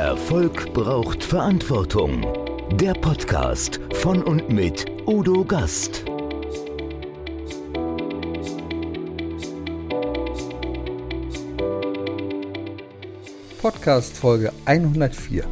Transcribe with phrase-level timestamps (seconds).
[0.00, 2.26] Erfolg braucht Verantwortung.
[2.72, 6.06] Der Podcast von und mit Udo Gast.
[13.60, 15.44] Podcast Folge 104.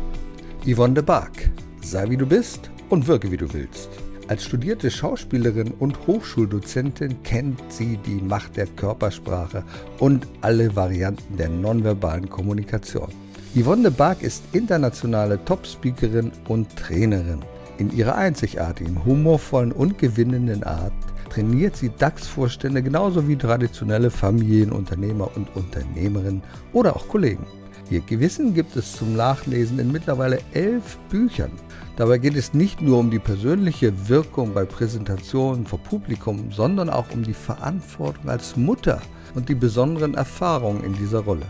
[0.67, 1.51] Yvonne de Barg.
[1.83, 3.91] Sei wie du bist und wirke wie du willst.
[4.29, 9.63] Als studierte Schauspielerin und Hochschuldozentin kennt sie die Macht der Körpersprache
[9.99, 13.28] und alle Varianten der nonverbalen Kommunikation.
[13.55, 17.41] Yvonne de Barg ist internationale Top-Speakerin und Trainerin.
[17.79, 20.93] In ihrer einzigartigen, humorvollen und gewinnenden Art
[21.31, 26.43] trainiert sie DAX-Vorstände genauso wie traditionelle Familienunternehmer und Unternehmerinnen
[26.75, 27.47] oder auch Kollegen.
[27.91, 31.53] Ihr Gewissen gibt es zum Nachlesen in mittlerweile elf Büchern.
[31.97, 37.07] Dabei geht es nicht nur um die persönliche Wirkung bei Präsentationen vor Publikum, sondern auch
[37.15, 39.01] um die Verantwortung als Mutter
[39.35, 41.47] und die besonderen Erfahrungen in dieser Rolle.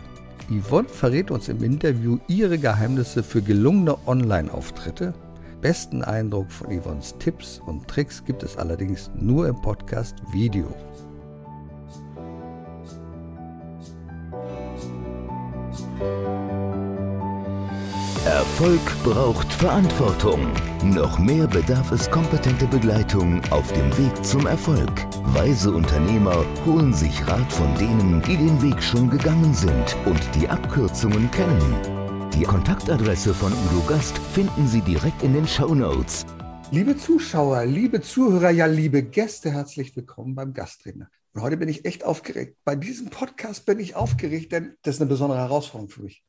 [0.51, 5.13] Yvonne verrät uns im Interview ihre Geheimnisse für gelungene Online-Auftritte.
[5.61, 10.73] Besten Eindruck von Yvonnes Tipps und Tricks gibt es allerdings nur im Podcast Video.
[18.25, 20.53] Erfolg braucht Verantwortung.
[20.83, 25.07] Noch mehr bedarf es kompetente Begleitung auf dem Weg zum Erfolg.
[25.35, 30.49] Weise Unternehmer holen sich Rat von denen, die den Weg schon gegangen sind und die
[30.49, 32.31] Abkürzungen kennen.
[32.35, 36.27] Die Kontaktadresse von Udo Gast finden Sie direkt in den Show Notes.
[36.71, 41.09] Liebe Zuschauer, liebe Zuhörer, ja liebe Gäste, herzlich willkommen beim Gasttrainer.
[41.35, 42.57] Und heute bin ich echt aufgeregt.
[42.65, 46.25] Bei diesem Podcast bin ich aufgeregt, denn das ist eine besondere Herausforderung für mich.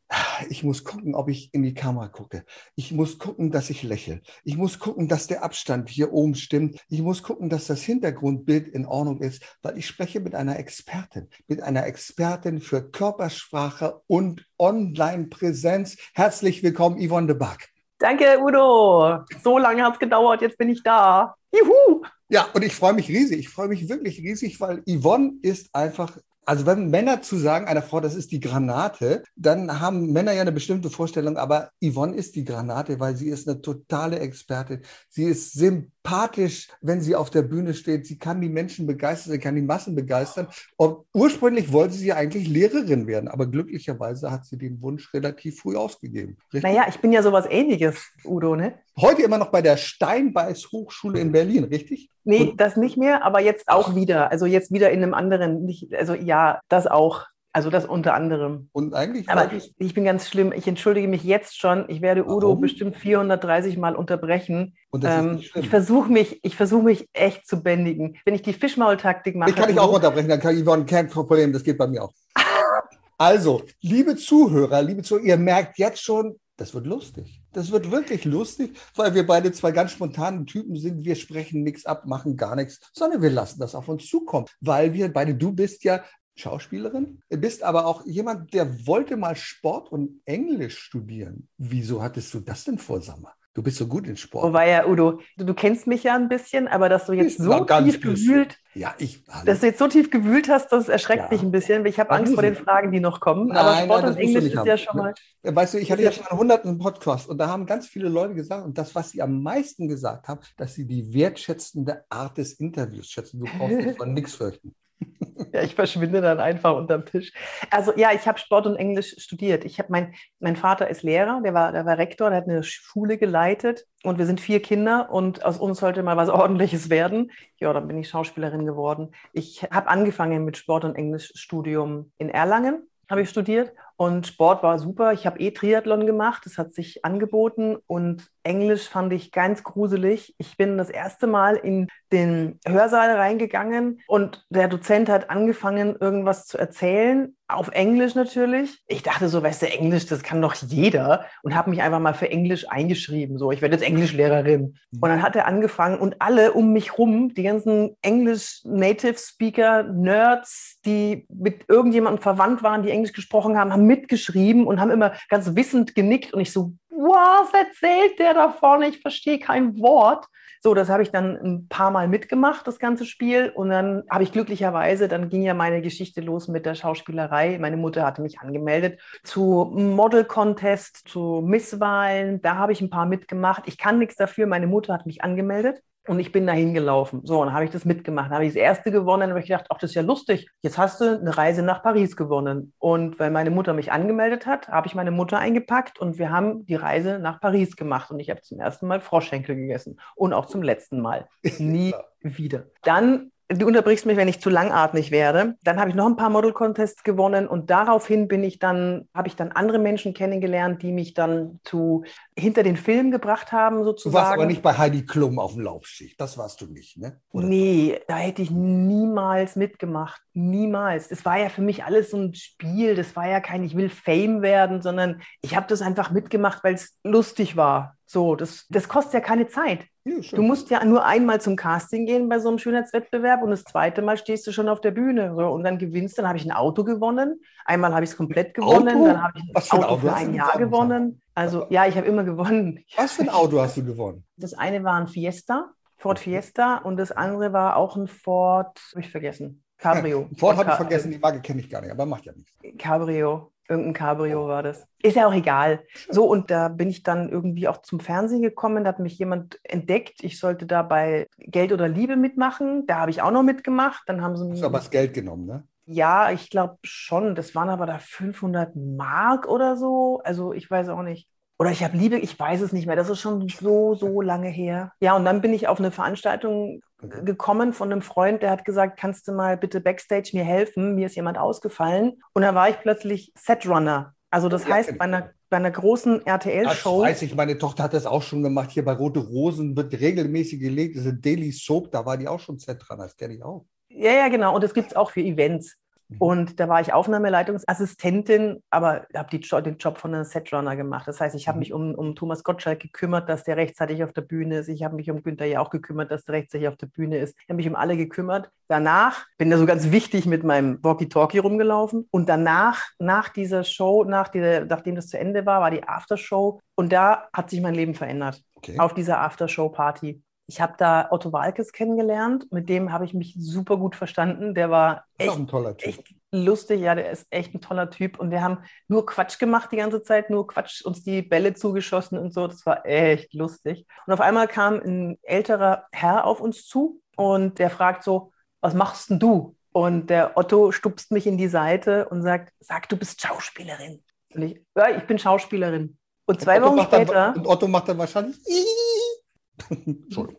[0.47, 2.45] Ich muss gucken, ob ich in die Kamera gucke.
[2.75, 4.21] Ich muss gucken, dass ich lächle.
[4.43, 6.79] Ich muss gucken, dass der Abstand hier oben stimmt.
[6.87, 11.27] Ich muss gucken, dass das Hintergrundbild in Ordnung ist, weil ich spreche mit einer Expertin,
[11.47, 15.97] mit einer Expertin für Körpersprache und Online-Präsenz.
[16.13, 17.69] Herzlich willkommen, Yvonne de Back.
[17.97, 19.25] Danke, Udo.
[19.43, 21.35] So lange hat es gedauert, jetzt bin ich da.
[21.51, 22.03] Juhu!
[22.29, 23.39] Ja, und ich freue mich riesig.
[23.39, 26.17] Ich freue mich wirklich riesig, weil Yvonne ist einfach
[26.49, 30.41] also wenn Männer zu sagen, einer Frau, das ist die Granate, dann haben Männer ja
[30.41, 34.81] eine bestimmte Vorstellung, aber Yvonne ist die Granate, weil sie ist eine totale Expertin.
[35.09, 38.07] Sie ist sympathisch, wenn sie auf der Bühne steht.
[38.07, 40.47] Sie kann die Menschen begeistern, sie kann die Massen begeistern.
[40.77, 45.59] Und ursprünglich wollte sie ja eigentlich Lehrerin werden, aber glücklicherweise hat sie den Wunsch relativ
[45.59, 46.37] früh ausgegeben.
[46.53, 46.63] Richtig?
[46.63, 48.79] Naja, ich bin ja sowas ähnliches, Udo, ne?
[48.99, 52.09] Heute immer noch bei der Steinbeiß Hochschule in Berlin, richtig?
[52.23, 54.31] Nee, das nicht mehr, aber jetzt auch wieder.
[54.31, 57.25] Also jetzt wieder in einem anderen, nicht, also ja, das auch.
[57.51, 58.69] Also das unter anderem.
[58.73, 59.27] Und eigentlich.
[59.27, 60.53] Aber ich, bin ganz schlimm.
[60.55, 61.85] Ich entschuldige mich jetzt schon.
[61.87, 62.61] Ich werde Udo Warum?
[62.61, 64.75] bestimmt 430 Mal unterbrechen.
[64.91, 68.17] Und das ähm, ist nicht ich versuche mich, ich versuche mich echt zu bändigen.
[68.23, 69.49] Wenn ich die Fischmaultaktik mache.
[69.49, 70.29] Ich kann ich auch unterbrechen.
[70.29, 71.51] Dann kann ich Yvonne kein Problem.
[71.51, 72.13] Das geht bei mir auch.
[73.17, 77.41] also, liebe Zuhörer, liebe Zuhörer, ihr merkt jetzt schon, das wird lustig.
[77.53, 81.05] Das wird wirklich lustig, weil wir beide zwei ganz spontanen Typen sind.
[81.05, 84.93] Wir sprechen nichts ab, machen gar nichts, sondern wir lassen das auf uns zukommen, weil
[84.93, 86.03] wir beide, du bist ja
[86.39, 91.47] Schauspielerin, bist aber auch jemand, der wollte mal Sport und Englisch studieren.
[91.57, 93.33] Wieso hattest du das denn vor, Sammer?
[93.55, 94.45] Du bist so gut in Sport.
[94.45, 97.45] Wobei ja, Udo, du, du, kennst mich ja ein bisschen, aber dass du jetzt ich
[97.45, 101.29] so tief gewühlt, ja, ich, dass du jetzt so tief gewühlt hast, das erschreckt ja.
[101.29, 101.85] mich ein bisschen.
[101.85, 103.47] Ich habe Angst vor den Fragen, die noch kommen.
[103.47, 104.67] Nein, aber Sport nein, und Englisch ist haben.
[104.67, 105.13] ja schon mal.
[105.43, 108.35] Weißt du, ich hatte ja schon einen hunderten Podcast und da haben ganz viele Leute
[108.35, 112.53] gesagt, und das, was sie am meisten gesagt haben, dass sie die wertschätzende Art des
[112.53, 113.39] Interviews schätzen.
[113.39, 114.75] Du brauchst dich von nichts fürchten.
[115.53, 117.31] Ja, ich verschwinde dann einfach unterm Tisch.
[117.71, 119.63] Also ja, ich habe Sport und Englisch studiert.
[119.63, 122.61] Ich habe mein, mein Vater ist Lehrer, der war, der war Rektor, der hat eine
[122.63, 127.31] Schule geleitet und wir sind vier Kinder und aus uns sollte mal was Ordentliches werden.
[127.59, 129.13] Ja, dann bin ich Schauspielerin geworden.
[129.33, 134.79] Ich habe angefangen mit Sport und Englischstudium in Erlangen habe ich studiert und Sport war
[134.79, 135.11] super.
[135.11, 140.35] Ich habe eh Triathlon gemacht, das hat sich angeboten und Englisch fand ich ganz gruselig.
[140.37, 146.47] Ich bin das erste Mal in den Hörsaal reingegangen und der Dozent hat angefangen, irgendwas
[146.47, 148.79] zu erzählen, auf Englisch natürlich.
[148.87, 152.13] Ich dachte so, weißt du, Englisch, das kann doch jeder und habe mich einfach mal
[152.13, 153.37] für Englisch eingeschrieben.
[153.37, 154.77] So, ich werde jetzt Englischlehrerin.
[154.91, 154.99] Mhm.
[155.01, 161.25] Und dann hat er angefangen und alle um mich rum, die ganzen Englisch-Native-Speaker, Nerds, die
[161.27, 165.95] mit irgendjemandem verwandt waren, die Englisch gesprochen haben, haben mitgeschrieben und haben immer ganz wissend
[165.95, 168.87] genickt und ich so, was erzählt der da vorne?
[168.87, 170.25] Ich verstehe kein Wort.
[170.61, 173.49] So, das habe ich dann ein paar Mal mitgemacht, das ganze Spiel.
[173.55, 177.57] Und dann habe ich glücklicherweise, dann ging ja meine Geschichte los mit der Schauspielerei.
[177.59, 182.41] Meine Mutter hatte mich angemeldet zu Model Contest, zu Misswahlen.
[182.41, 183.63] Da habe ich ein paar mitgemacht.
[183.67, 184.47] Ich kann nichts dafür.
[184.47, 185.81] Meine Mutter hat mich angemeldet.
[186.09, 187.21] Und ich bin dahin gelaufen.
[187.23, 188.29] So, und dann habe ich das mitgemacht.
[188.29, 189.21] Dann habe ich das erste gewonnen.
[189.21, 190.49] Dann habe ich gedacht, ach, das ist ja lustig.
[190.63, 192.73] Jetzt hast du eine Reise nach Paris gewonnen.
[192.79, 196.65] Und weil meine Mutter mich angemeldet hat, habe ich meine Mutter eingepackt und wir haben
[196.65, 198.09] die Reise nach Paris gemacht.
[198.09, 199.99] Und ich habe zum ersten Mal Froschschenkel gegessen.
[200.15, 201.27] Und auch zum letzten Mal.
[201.59, 202.65] Nie wieder.
[202.81, 205.55] Dann du unterbrichst mich, wenn ich zu langatmig werde.
[205.63, 209.27] Dann habe ich noch ein paar Model Contests gewonnen und daraufhin bin ich dann, habe
[209.27, 212.03] ich dann andere Menschen kennengelernt, die mich dann zu
[212.37, 214.13] hinter den Film gebracht haben, sozusagen.
[214.13, 216.21] Du warst aber nicht bei Heidi Klum auf dem Laufschicht.
[216.21, 217.19] Das warst du nicht, ne?
[217.31, 217.47] Oder?
[217.47, 220.21] Nee, da hätte ich niemals mitgemacht.
[220.33, 221.09] Niemals.
[221.09, 222.95] Das war ja für mich alles so ein Spiel.
[222.95, 226.75] Das war ja kein, ich will Fame werden, sondern ich habe das einfach mitgemacht, weil
[226.75, 227.97] es lustig war.
[228.05, 229.85] So, das, das kostet ja keine Zeit.
[230.09, 233.63] Ja, du musst ja nur einmal zum Casting gehen bei so einem Schönheitswettbewerb und das
[233.63, 236.17] zweite Mal stehst du schon auf der Bühne so, und dann gewinnst.
[236.17, 237.41] Dann habe ich ein Auto gewonnen.
[237.65, 239.05] Einmal habe ich es komplett gewonnen, Auto?
[239.05, 241.21] dann habe ich ein Auto, Auto, für ein Jahr gewonnen.
[241.35, 242.83] Also ja, ich habe immer gewonnen.
[242.97, 244.23] Was für ein Auto hast du gewonnen?
[244.37, 249.01] Das eine war ein Fiesta, Ford Fiesta und das andere war auch ein Ford, habe
[249.01, 249.63] ich vergessen.
[249.77, 250.27] Cabrio.
[250.37, 252.51] Ford habe ich vergessen, die Marke kenne ich gar nicht, aber macht ja nichts.
[252.77, 253.51] Cabrio.
[253.69, 254.87] Irgendein Cabrio war das.
[255.03, 255.81] Ist ja auch egal.
[256.09, 258.83] So, und da bin ich dann irgendwie auch zum Fernsehen gekommen.
[258.83, 260.23] Da hat mich jemand entdeckt.
[260.23, 262.87] Ich sollte da bei Geld oder Liebe mitmachen.
[262.87, 264.03] Da habe ich auch noch mitgemacht.
[264.07, 264.53] Dann haben sie mir.
[264.53, 265.63] Hast aber das Geld genommen, ne?
[265.85, 267.35] Ja, ich glaube schon.
[267.35, 270.19] Das waren aber da 500 Mark oder so.
[270.23, 271.29] Also ich weiß auch nicht.
[271.59, 272.95] Oder ich habe Liebe, ich weiß es nicht mehr.
[272.95, 274.93] Das ist schon so, so lange her.
[274.99, 278.99] Ja, und dann bin ich auf eine Veranstaltung gekommen von einem Freund, der hat gesagt,
[278.99, 280.95] kannst du mal bitte backstage mir helfen?
[280.95, 282.21] Mir ist jemand ausgefallen.
[282.33, 284.13] Und dann war ich plötzlich Setrunner.
[284.29, 287.01] Also das ja, heißt, bei einer, bei einer großen RTL-Show.
[287.01, 288.71] Das weiß ich, meine Tochter hat das auch schon gemacht.
[288.71, 290.95] Hier bei Rote Rosen wird regelmäßig gelegt.
[290.95, 293.03] Das ist ein Daily Soap, da war die auch schon Setrunner.
[293.03, 293.65] Das kenne ich auch.
[293.89, 294.55] Ja, ja, genau.
[294.55, 295.75] Und das gibt es auch für Events.
[296.09, 296.17] Mhm.
[296.17, 301.07] Und da war ich Aufnahmeleitungsassistentin, aber habe den Job von einem Setrunner gemacht.
[301.07, 301.59] Das heißt, ich habe mhm.
[301.59, 304.67] mich um, um Thomas Gottschalk gekümmert, dass der rechtzeitig auf der Bühne ist.
[304.67, 307.35] Ich habe mich um Günther ja auch gekümmert, dass der rechtzeitig auf der Bühne ist.
[307.37, 308.49] Ich habe mich um alle gekümmert.
[308.67, 312.07] Danach bin da so ganz wichtig mit meinem Walkie-Talkie rumgelaufen.
[312.11, 316.59] Und danach, nach dieser Show, nach dieser, nachdem das zu Ende war, war die Aftershow.
[316.75, 318.43] Und da hat sich mein Leben verändert.
[318.55, 318.77] Okay.
[318.79, 320.21] Auf dieser Aftershow-Party.
[320.49, 324.55] Ich habe da Otto Walkes kennengelernt, mit dem habe ich mich super gut verstanden.
[324.55, 325.89] Der war echt, ein toller typ.
[325.89, 328.19] echt lustig, ja, der ist echt ein toller Typ.
[328.19, 328.57] Und wir haben
[328.87, 332.47] nur Quatsch gemacht die ganze Zeit, nur Quatsch, uns die Bälle zugeschossen und so.
[332.47, 333.85] Das war echt lustig.
[334.07, 338.73] Und auf einmal kam ein älterer Herr auf uns zu und der fragt so, was
[338.73, 339.55] machst denn du?
[339.71, 344.03] Und der Otto stupst mich in die Seite und sagt, sag, du bist Schauspielerin.
[344.33, 345.95] Und ich, ja, ich bin Schauspielerin.
[346.25, 347.13] Und zwei und Wochen später.
[347.13, 348.35] Dann, und Otto macht dann wahrscheinlich.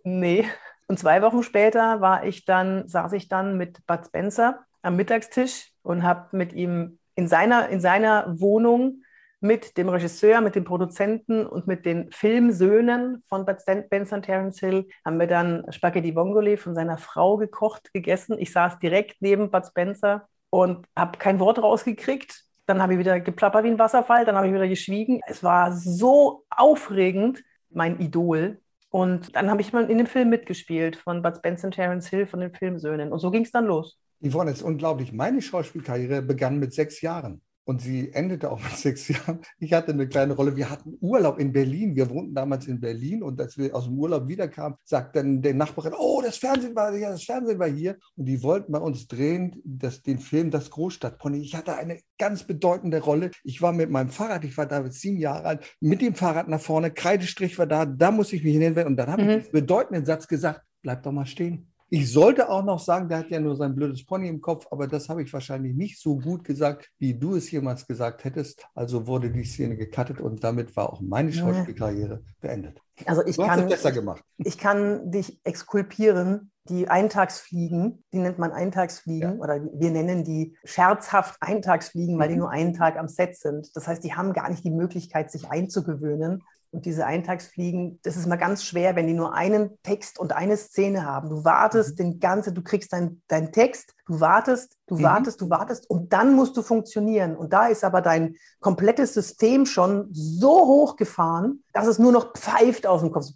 [0.04, 0.46] Nee.
[0.88, 5.72] Und zwei Wochen später war ich dann, saß ich dann mit Bud Spencer am Mittagstisch
[5.82, 9.02] und habe mit ihm in seiner, in seiner Wohnung
[9.40, 14.60] mit dem Regisseur, mit dem Produzenten und mit den Filmsöhnen von Bud Spencer und Terence
[14.60, 18.36] Hill haben wir dann Spaghetti Vongole von seiner Frau gekocht, gegessen.
[18.38, 22.44] Ich saß direkt neben Bud Spencer und habe kein Wort rausgekriegt.
[22.66, 25.20] Dann habe ich wieder geplappert wie ein Wasserfall, dann habe ich wieder geschwiegen.
[25.26, 30.96] Es war so aufregend, mein Idol, und dann habe ich mal in dem Film mitgespielt
[30.96, 33.12] von Bud Spencer und Terence Hill von den Filmsöhnen.
[33.12, 33.98] Und so ging es dann los.
[34.20, 35.12] Yvonne, es ist unglaublich.
[35.12, 37.40] Meine Schauspielkarriere begann mit sechs Jahren.
[37.64, 39.40] Und sie endete auch mit sechs Jahren.
[39.58, 40.56] Ich hatte eine kleine Rolle.
[40.56, 41.94] Wir hatten Urlaub in Berlin.
[41.94, 43.22] Wir wohnten damals in Berlin.
[43.22, 46.94] Und als wir aus dem Urlaub wiederkamen, sagt dann der Nachbarin, oh, das Fernsehen war
[46.94, 47.96] hier, das Fernsehen war hier.
[48.16, 51.40] Und die wollten bei uns drehen, das, den Film Das Großstadtpony.
[51.40, 53.30] Ich hatte eine ganz bedeutende Rolle.
[53.44, 56.60] Ich war mit meinem Fahrrad, ich war damals sieben Jahre alt, mit dem Fahrrad nach
[56.60, 56.90] vorne.
[56.90, 58.86] Kreidestrich war da, da muss ich mich hinwenden.
[58.86, 59.28] Und dann habe mhm.
[59.30, 61.69] ich diesen bedeutenden Satz gesagt, bleib doch mal stehen.
[61.92, 64.86] Ich sollte auch noch sagen, der hat ja nur sein blödes Pony im Kopf, aber
[64.86, 68.64] das habe ich wahrscheinlich nicht so gut gesagt, wie du es jemals gesagt hättest.
[68.76, 72.80] Also wurde die Szene gecuttet und damit war auch meine Schauspielkarriere beendet.
[73.06, 74.22] Also ich du kann, besser gemacht.
[74.38, 76.52] Ich kann dich exkulpieren.
[76.68, 79.38] Die Eintagsfliegen, die nennt man Eintagsfliegen ja.
[79.40, 82.40] oder wir nennen die scherzhaft Eintagsfliegen, weil die mhm.
[82.40, 83.74] nur einen Tag am Set sind.
[83.74, 86.44] Das heißt, die haben gar nicht die Möglichkeit, sich einzugewöhnen.
[86.72, 90.56] Und diese Eintagsfliegen, das ist mal ganz schwer, wenn die nur einen Text und eine
[90.56, 91.28] Szene haben.
[91.28, 91.96] Du wartest mhm.
[91.96, 95.02] den ganzen, du kriegst deinen dein Text, du wartest, du mhm.
[95.02, 97.36] wartest, du wartest und dann musst du funktionieren.
[97.36, 102.86] Und da ist aber dein komplettes System schon so hochgefahren, dass es nur noch pfeift
[102.86, 103.26] aus dem Kopf.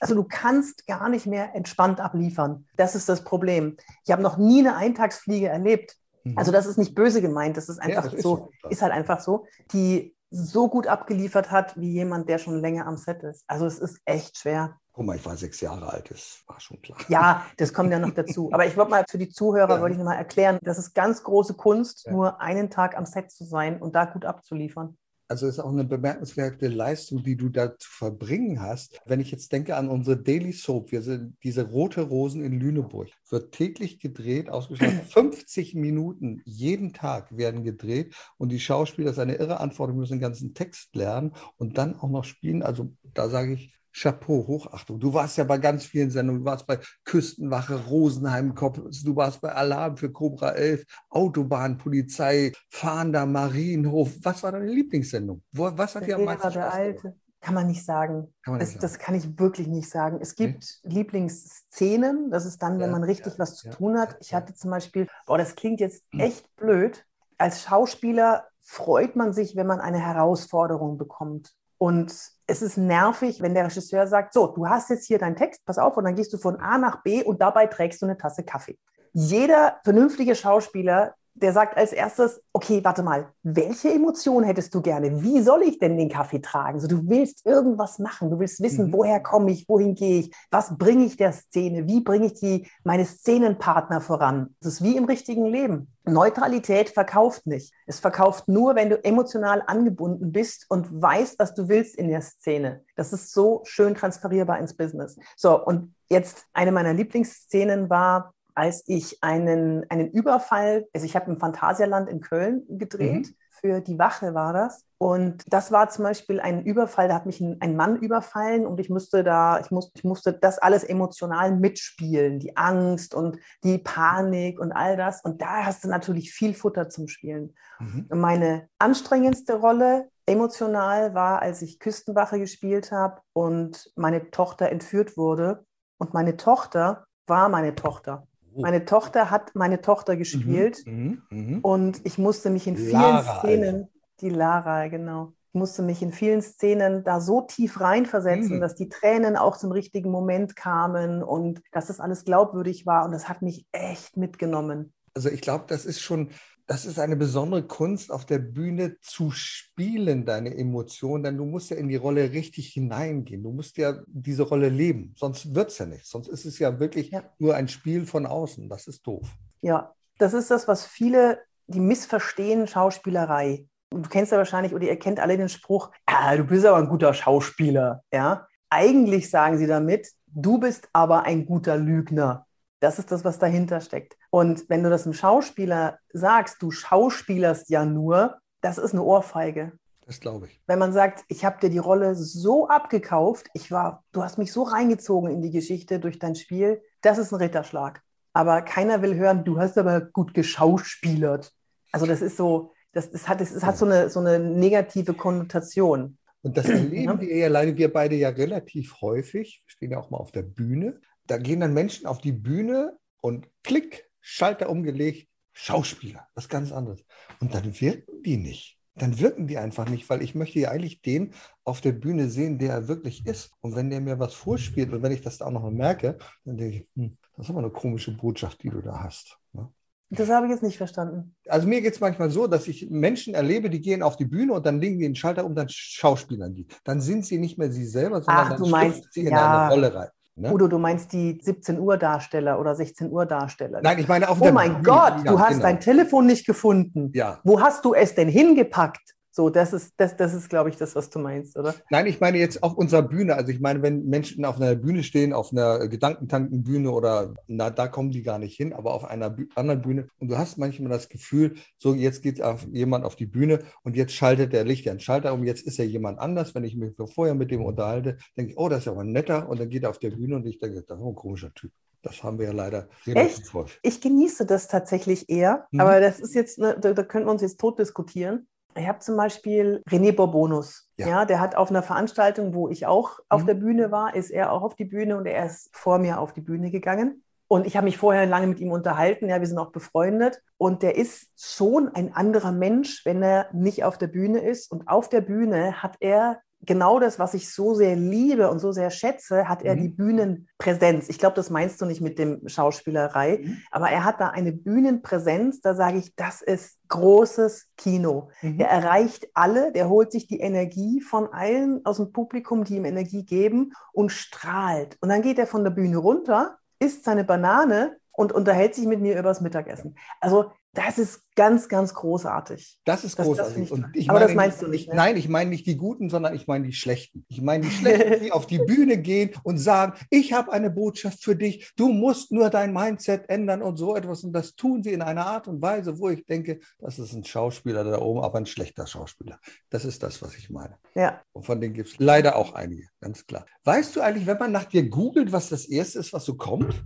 [0.00, 2.66] Also du kannst gar nicht mehr entspannt abliefern.
[2.76, 3.76] Das ist das Problem.
[4.04, 5.96] Ich habe noch nie eine Eintagsfliege erlebt.
[6.22, 6.38] Mhm.
[6.38, 8.68] Also das ist nicht böse gemeint, das ist einfach ja, das so, ist, so.
[8.68, 9.46] ist halt einfach so.
[9.72, 13.44] Die so gut abgeliefert hat wie jemand, der schon länger am Set ist.
[13.46, 14.78] Also es ist echt schwer.
[14.92, 16.98] Guck mal, ich war sechs Jahre alt, das war schon klar.
[17.08, 18.50] Ja, das kommt ja noch dazu.
[18.52, 19.80] Aber ich wollte mal für die Zuhörer, ja.
[19.80, 22.12] wollte ich noch mal erklären, das ist ganz große Kunst, ja.
[22.12, 24.98] nur einen Tag am Set zu sein und da gut abzuliefern.
[25.30, 28.98] Also es ist auch eine bemerkenswerte Leistung, die du da zu verbringen hast.
[29.04, 33.08] Wenn ich jetzt denke an unsere Daily Soap, wir sind diese rote Rosen in Lüneburg,
[33.28, 39.22] wird täglich gedreht, ausgeschlossen 50 Minuten jeden Tag werden gedreht und die Schauspieler, das ist
[39.22, 42.62] eine irre Antwort, müssen den ganzen Text lernen und dann auch noch spielen.
[42.62, 45.00] Also da sage ich, Chapeau, Hochachtung.
[45.00, 46.42] Du warst ja bei ganz vielen Sendungen.
[46.42, 54.12] Du warst bei Küstenwache, Rosenheim, du warst bei Alarm für Cobra 11, Autobahnpolizei, Fahnder, Marienhof.
[54.22, 55.42] Was war deine Lieblingssendung?
[55.52, 57.16] Was hat dir am meisten Spaß Alte.
[57.40, 58.34] Kann man nicht sagen.
[58.42, 58.80] Kann man nicht das, sagen.
[58.80, 60.18] das, kann ich wirklich nicht sagen.
[60.20, 60.94] Es gibt nee?
[60.94, 62.30] Lieblingsszenen.
[62.30, 64.16] Das ist dann, wenn ja, man richtig ja, was zu ja, tun hat.
[64.20, 66.20] Ich hatte zum Beispiel, boah, das klingt jetzt hm.
[66.20, 67.04] echt blöd.
[67.36, 71.54] Als Schauspieler freut man sich, wenn man eine Herausforderung bekommt.
[71.78, 72.12] Und
[72.46, 75.78] es ist nervig, wenn der Regisseur sagt, so, du hast jetzt hier deinen Text, pass
[75.78, 78.42] auf, und dann gehst du von A nach B und dabei trägst du eine Tasse
[78.42, 78.78] Kaffee.
[79.12, 85.22] Jeder vernünftige Schauspieler der sagt als erstes, okay, warte mal, welche Emotion hättest du gerne?
[85.22, 86.80] Wie soll ich denn den Kaffee tragen?
[86.80, 88.92] So, du willst irgendwas machen, du willst wissen, mhm.
[88.92, 92.66] woher komme ich, wohin gehe ich, was bringe ich der Szene, wie bringe ich die,
[92.84, 94.54] meine Szenenpartner voran?
[94.60, 95.92] Das ist wie im richtigen Leben.
[96.08, 97.72] Neutralität verkauft nicht.
[97.86, 102.22] Es verkauft nur, wenn du emotional angebunden bist und weißt, was du willst in der
[102.22, 102.84] Szene.
[102.96, 105.18] Das ist so schön transferierbar ins Business.
[105.36, 111.30] So, und jetzt eine meiner Lieblingsszenen war, als ich einen, einen Überfall, also ich habe
[111.30, 113.34] im Phantasialand in Köln gedreht, mhm.
[113.60, 114.84] Für die Wache war das.
[115.00, 118.80] Und das war zum Beispiel ein Überfall, da hat mich ein, ein, Mann überfallen und
[118.80, 123.78] ich musste da, ich, muss, ich musste das alles emotional mitspielen, die Angst und die
[123.78, 125.22] Panik und all das.
[125.22, 127.54] Und da hast du natürlich viel Futter zum Spielen.
[127.78, 128.06] Mhm.
[128.12, 135.64] Meine anstrengendste Rolle emotional war, als ich Küstenwache gespielt habe und meine Tochter entführt wurde.
[135.98, 138.26] Und meine Tochter war meine Tochter.
[138.58, 138.62] Oh.
[138.62, 142.92] Meine Tochter hat meine Tochter mhm, gespielt mhm, mh, und ich musste mich in vielen
[142.92, 143.88] Lara, Szenen, Alter.
[144.20, 148.60] die Lara, genau, ich musste mich in vielen Szenen da so tief reinversetzen, mhm.
[148.60, 153.12] dass die Tränen auch zum richtigen Moment kamen und dass das alles glaubwürdig war und
[153.12, 154.92] das hat mich echt mitgenommen.
[155.18, 156.30] Also ich glaube, das ist schon
[156.68, 161.70] das ist eine besondere Kunst, auf der Bühne zu spielen, deine Emotionen, denn du musst
[161.70, 163.42] ja in die Rolle richtig hineingehen.
[163.42, 166.06] Du musst ja diese Rolle leben, sonst wird es ja nicht.
[166.06, 167.22] Sonst ist es ja wirklich ja.
[167.38, 168.68] nur ein Spiel von außen.
[168.68, 169.26] Das ist doof.
[169.62, 173.66] Ja, das ist das, was viele, die missverstehen Schauspielerei.
[173.88, 176.88] Du kennst ja wahrscheinlich oder ihr kennt alle den Spruch, ah, du bist aber ein
[176.88, 178.04] guter Schauspieler.
[178.12, 178.46] Ja?
[178.68, 182.46] Eigentlich sagen sie damit, du bist aber ein guter Lügner.
[182.80, 184.17] Das ist das, was dahinter steckt.
[184.30, 189.72] Und wenn du das einem Schauspieler sagst, du schauspielerst ja nur, das ist eine Ohrfeige.
[190.06, 190.60] Das glaube ich.
[190.66, 194.52] Wenn man sagt, ich habe dir die Rolle so abgekauft, ich war, du hast mich
[194.52, 198.02] so reingezogen in die Geschichte durch dein Spiel, das ist ein Ritterschlag.
[198.32, 201.52] Aber keiner will hören, du hast aber gut geschauspielert.
[201.92, 206.16] Also das ist so, das, das hat, das hat so, eine, so eine negative Konnotation.
[206.42, 210.10] Und das erleben wir ja alleine, wir beide ja relativ häufig, wir stehen ja auch
[210.10, 215.26] mal auf der Bühne, da gehen dann Menschen auf die Bühne und klick, Schalter umgelegt,
[215.54, 217.02] Schauspieler, was ganz anderes.
[217.40, 218.78] Und dann wirken die nicht.
[218.94, 221.32] Dann wirken die einfach nicht, weil ich möchte ja eigentlich den
[221.64, 223.52] auf der Bühne sehen, der er wirklich ist.
[223.60, 226.58] Und wenn der mir was vorspielt und wenn ich das da auch noch merke, dann
[226.58, 229.38] denke ich, hm, das ist aber eine komische Botschaft, die du da hast.
[229.54, 229.72] Ne?
[230.10, 231.34] Das habe ich jetzt nicht verstanden.
[231.46, 234.52] Also mir geht es manchmal so, dass ich Menschen erlebe, die gehen auf die Bühne
[234.52, 236.66] und dann legen die den Schalter um, dann schauspielern die.
[236.84, 239.68] Dann sind sie nicht mehr sie selber, sondern Ach, dann meinst, sie in ja.
[239.68, 240.08] eine Rolle rein.
[240.38, 240.52] Ne?
[240.52, 243.80] Udo, du meinst die 17 Uhr Darsteller oder 16 Uhr Darsteller?
[243.82, 244.82] Nein, ich meine auf Oh mein Bühne.
[244.84, 245.62] Gott, du hast genau.
[245.62, 247.10] dein Telefon nicht gefunden.
[247.12, 247.40] Ja.
[247.42, 249.16] Wo hast du es denn hingepackt?
[249.38, 251.72] So, das ist, das, das ist, glaube ich, das, was du meinst, oder?
[251.90, 253.36] Nein, ich meine jetzt auf unserer Bühne.
[253.36, 257.86] Also ich meine, wenn Menschen auf einer Bühne stehen, auf einer Gedankentankenbühne oder na, da
[257.86, 260.90] kommen die gar nicht hin, aber auf einer Bü anderen Bühne und du hast manchmal
[260.90, 264.88] das Gefühl, so jetzt geht auf jemand auf die Bühne und jetzt schaltet der Licht
[264.88, 266.56] einen Schalter um, jetzt ist er jemand anders.
[266.56, 269.60] Wenn ich mich vorher mit dem unterhalte, denke ich, oh, das ist aber netter und
[269.60, 271.70] dann geht er auf der Bühne und ich denke, das ist ein komischer Typ.
[272.02, 273.52] Das haben wir ja leider Echt?
[273.82, 275.78] Ich genieße das tatsächlich eher, mhm.
[275.78, 278.48] aber das ist jetzt, ne, da, da können wir uns jetzt tot diskutieren.
[278.78, 280.88] Ich habe zum Beispiel René Borbonus.
[280.96, 281.08] Ja.
[281.08, 281.24] ja.
[281.24, 283.46] der hat auf einer Veranstaltung, wo ich auch auf mhm.
[283.46, 286.32] der Bühne war, ist er auch auf die Bühne und er ist vor mir auf
[286.32, 287.22] die Bühne gegangen.
[287.50, 289.28] Und ich habe mich vorher lange mit ihm unterhalten.
[289.28, 290.42] Ja, wir sind auch befreundet.
[290.58, 294.70] Und der ist schon ein anderer Mensch, wenn er nicht auf der Bühne ist.
[294.70, 298.72] Und auf der Bühne hat er genau das, was ich so sehr liebe und so
[298.72, 299.80] sehr schätze, hat er mhm.
[299.80, 301.08] die Bühnenpräsenz.
[301.08, 303.62] Ich glaube, das meinst du nicht mit dem Schauspielerei, mhm.
[303.70, 308.30] aber er hat da eine Bühnenpräsenz, da sage ich, das ist großes Kino.
[308.42, 308.60] Mhm.
[308.60, 312.84] Er erreicht alle, der holt sich die Energie von allen aus dem Publikum, die ihm
[312.84, 314.96] Energie geben und strahlt.
[315.00, 319.00] Und dann geht er von der Bühne runter, isst seine Banane und unterhält sich mit
[319.00, 319.96] mir übers Mittagessen.
[320.20, 320.50] Also
[320.86, 322.78] Das ist ganz, ganz großartig.
[322.84, 323.68] Das ist Das- das großartig.
[323.68, 323.90] toll.
[323.94, 324.94] ich Aber meine das meinst du nicht, ne?
[324.94, 327.24] Nein, ich meine nicht die Guten, sondern ich meine die Schlechten.
[327.28, 327.70] Ich meine die
[328.14, 331.88] Schlechten, die auf die Bühne gehen und sagen, ich habe eine Botschaft für dich, du
[331.88, 334.22] musst nur dein Mindset ändern und so etwas.
[334.22, 337.24] Und das tun sie in einer Art und Weise, wo ich denke, das ist ein
[337.24, 339.40] Schauspieler da oben, aber ein schlechter Schauspieler.
[339.70, 340.76] Das ist das, was ich meine.
[340.94, 341.20] Ja.
[341.32, 343.46] Und von denen gibt es leider auch einige, ganz klar.
[343.64, 346.84] Weißt du eigentlich, wenn man nach dir googelt, was das Erste ist, was so kommt?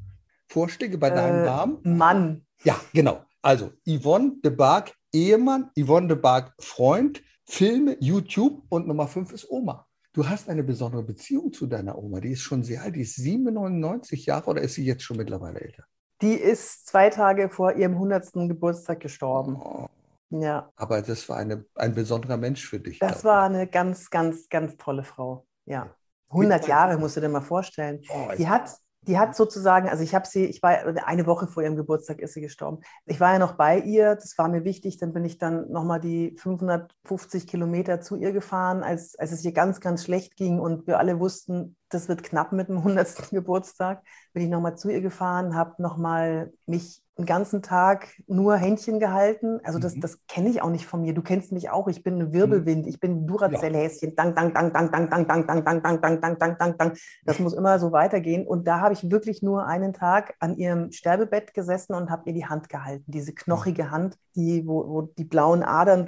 [0.48, 1.78] Vorschläge bei deinem Äh, Namen?
[1.82, 2.46] Mann.
[2.64, 3.20] Ja, genau.
[3.42, 9.50] Also Yvonne de Barg, Ehemann, Yvonne de Barg, Freund, Filme, YouTube und Nummer fünf ist
[9.50, 9.86] Oma.
[10.12, 12.20] Du hast eine besondere Beziehung zu deiner Oma.
[12.20, 15.60] Die ist schon sehr alt, die ist 97 Jahre oder ist sie jetzt schon mittlerweile
[15.60, 15.84] älter?
[16.20, 18.32] Die ist zwei Tage vor ihrem 100.
[18.48, 19.56] Geburtstag gestorben.
[19.56, 19.88] Oh,
[20.30, 20.70] Ja.
[20.76, 23.00] aber das war eine, ein besonderer Mensch für dich.
[23.00, 25.46] Das war eine ganz, ganz, ganz tolle Frau.
[25.64, 25.94] Ja.
[26.28, 28.00] 100 Jahre, musst du dir mal vorstellen.
[28.08, 28.70] Oh, Die hat,
[29.02, 30.70] die hat sozusagen, also ich habe sie, ich war
[31.06, 32.80] eine Woche vor ihrem Geburtstag ist sie gestorben.
[33.06, 36.00] Ich war ja noch bei ihr, das war mir wichtig, dann bin ich dann nochmal
[36.00, 40.86] die 550 Kilometer zu ihr gefahren, als, als es ihr ganz, ganz schlecht ging und
[40.86, 43.30] wir alle wussten, das wird knapp mit dem 100.
[43.30, 44.02] Geburtstag.
[44.32, 49.60] Bin ich nochmal zu ihr gefahren, habe nochmal mich einen ganzen Tag nur Händchen gehalten.
[49.64, 50.00] Also das, Mhm.
[50.00, 51.12] das kenne ich auch nicht von mir.
[51.12, 51.86] Du kennst mich auch.
[51.88, 52.86] Ich bin ein Wirbelwind.
[52.86, 54.16] Ich bin ein Duracell-Häschen.
[54.16, 56.98] Dank, dank, dank, dank, dank, dank, dank, dank, dank, dank, dank, dank, dank, dank, dank.
[57.24, 58.46] Das muss immer so weitergehen.
[58.46, 62.32] Und da habe ich wirklich nur einen Tag an ihrem Sterbebett gesessen und habe ihr
[62.32, 63.04] die Hand gehalten.
[63.06, 66.06] Diese knochige Hand, die, wo, wo die blauen Adern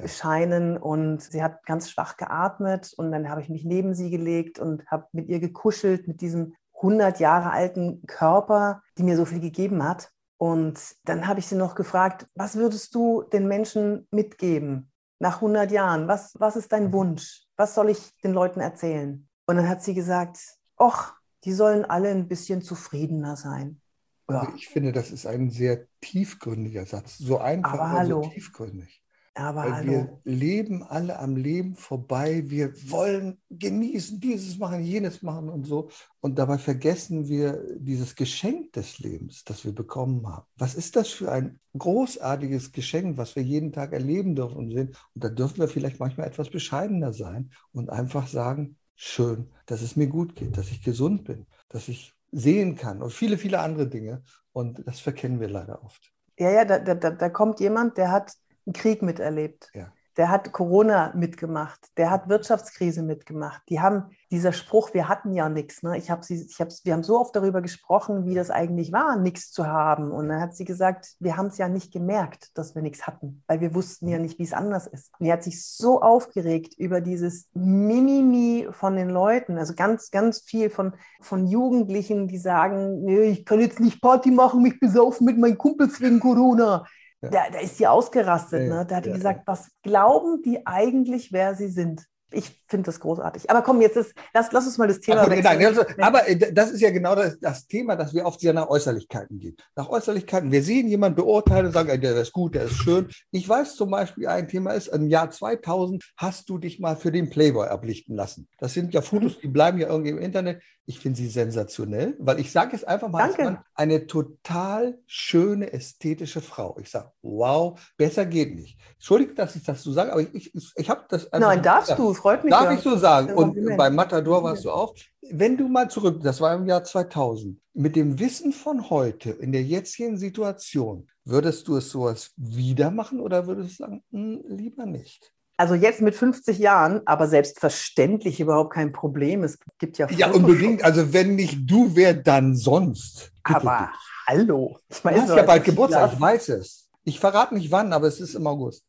[0.00, 0.76] durchscheinen.
[0.76, 2.92] Und sie hat ganz schwach geatmet.
[2.96, 6.54] Und dann habe ich mich neben sie gelegt und habe mit ihr gekuschelt, mit diesem
[6.76, 10.10] 100 Jahre alten Körper, die mir so viel gegeben hat.
[10.38, 15.70] Und dann habe ich sie noch gefragt, was würdest du den Menschen mitgeben nach 100
[15.70, 16.08] Jahren?
[16.08, 17.46] Was, was ist dein Wunsch?
[17.56, 19.26] Was soll ich den Leuten erzählen?
[19.46, 20.38] Und dann hat sie gesagt,
[20.76, 23.80] ach, die sollen alle ein bisschen zufriedener sein.
[24.28, 27.16] Ja, Also ich finde, das ist ein sehr tiefgründiger Satz.
[27.18, 29.02] So einfach, Aber aber, so tiefgründig.
[29.36, 29.92] Aber Weil hallo.
[29.92, 32.42] wir leben alle am Leben vorbei.
[32.46, 35.90] Wir wollen genießen, dieses machen, jenes machen und so.
[36.20, 40.46] Und dabei vergessen wir dieses Geschenk des Lebens, das wir bekommen haben.
[40.56, 44.96] Was ist das für ein großartiges Geschenk, was wir jeden Tag erleben dürfen und sehen?
[45.14, 49.96] Und da dürfen wir vielleicht manchmal etwas bescheidener sein und einfach sagen, schön, dass es
[49.96, 53.86] mir gut geht, dass ich gesund bin, dass ich sehen kann und viele, viele andere
[53.86, 54.22] Dinge.
[54.52, 56.10] Und das verkennen wir leider oft.
[56.38, 58.32] Ja, ja, da, da, da da kommt jemand, der hat
[58.66, 59.70] einen Krieg miterlebt.
[59.74, 59.92] Ja.
[60.16, 63.62] Der hat Corona mitgemacht, der hat Wirtschaftskrise mitgemacht.
[63.68, 65.82] Die haben dieser Spruch, wir hatten ja nichts.
[65.82, 65.98] Ne?
[65.98, 69.16] Ich hab sie, ich hab's, wir haben so oft darüber gesprochen, wie das eigentlich war,
[69.16, 70.10] nichts zu haben.
[70.10, 73.42] Und dann hat sie gesagt, wir haben es ja nicht gemerkt, dass wir nichts hatten,
[73.46, 75.12] weil wir wussten ja nicht, wie es anders ist.
[75.18, 80.40] Und die hat sich so aufgeregt über dieses Mimimi von den Leuten, also ganz, ganz
[80.40, 85.26] viel von, von Jugendlichen, die sagen, nee, ich kann jetzt nicht Party machen, mich besaufen
[85.26, 86.86] mit meinen Kumpels wegen Corona.
[87.30, 88.68] Da, da ist sie ausgerastet.
[88.68, 88.86] Ne?
[88.86, 92.06] Da hat die gesagt, was glauben die eigentlich, wer sie sind?
[92.32, 93.48] Ich finde das großartig.
[93.50, 96.28] Aber komm, jetzt ist, lass, lass uns mal das Thema Ach, gut, nein, also, aber
[96.28, 99.56] äh, das ist ja genau das, das Thema, dass wir oft sehr nach Äußerlichkeiten gehen.
[99.76, 100.50] Nach Äußerlichkeiten.
[100.50, 103.08] Wir sehen jemanden beurteilen und sagen, der ist gut, der ist schön.
[103.30, 107.12] Ich weiß zum Beispiel, ein Thema ist, im Jahr 2000 hast du dich mal für
[107.12, 108.48] den Playboy ablichten lassen.
[108.58, 110.62] Das sind ja Fotos, die bleiben ja irgendwie im Internet.
[110.88, 113.32] Ich finde sie sensationell, weil ich sage jetzt einfach mal.
[113.36, 116.78] Mann, eine total schöne, ästhetische Frau.
[116.80, 118.78] Ich sage, wow, besser geht nicht.
[118.94, 121.98] Entschuldige, dass ich das so sage, aber ich, ich, ich habe das einfach Nein, darfst
[121.98, 122.52] du, freut mich.
[122.52, 122.72] Darf ja.
[122.72, 123.34] ich so sagen?
[123.34, 124.94] Und bei Matador warst du auch.
[125.30, 129.52] Wenn du mal zurück, das war im Jahr 2000, mit dem Wissen von heute, in
[129.52, 134.86] der jetzigen Situation, würdest du es sowas wieder machen oder würdest du sagen, hm, lieber
[134.86, 135.32] nicht?
[135.58, 139.42] Also jetzt mit 50 Jahren, aber selbstverständlich überhaupt kein Problem.
[139.42, 140.84] Es gibt ja Ja, unbedingt.
[140.84, 143.32] Also wenn nicht du, wer dann sonst?
[143.42, 143.90] Aber
[144.26, 144.78] hallo.
[144.88, 146.88] Ich du weiß hast ja bald Geburtstag, ich weiß es.
[147.04, 148.84] Ich verrate nicht wann, aber es ist im August.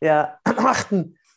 [0.00, 0.94] Ja, am 8.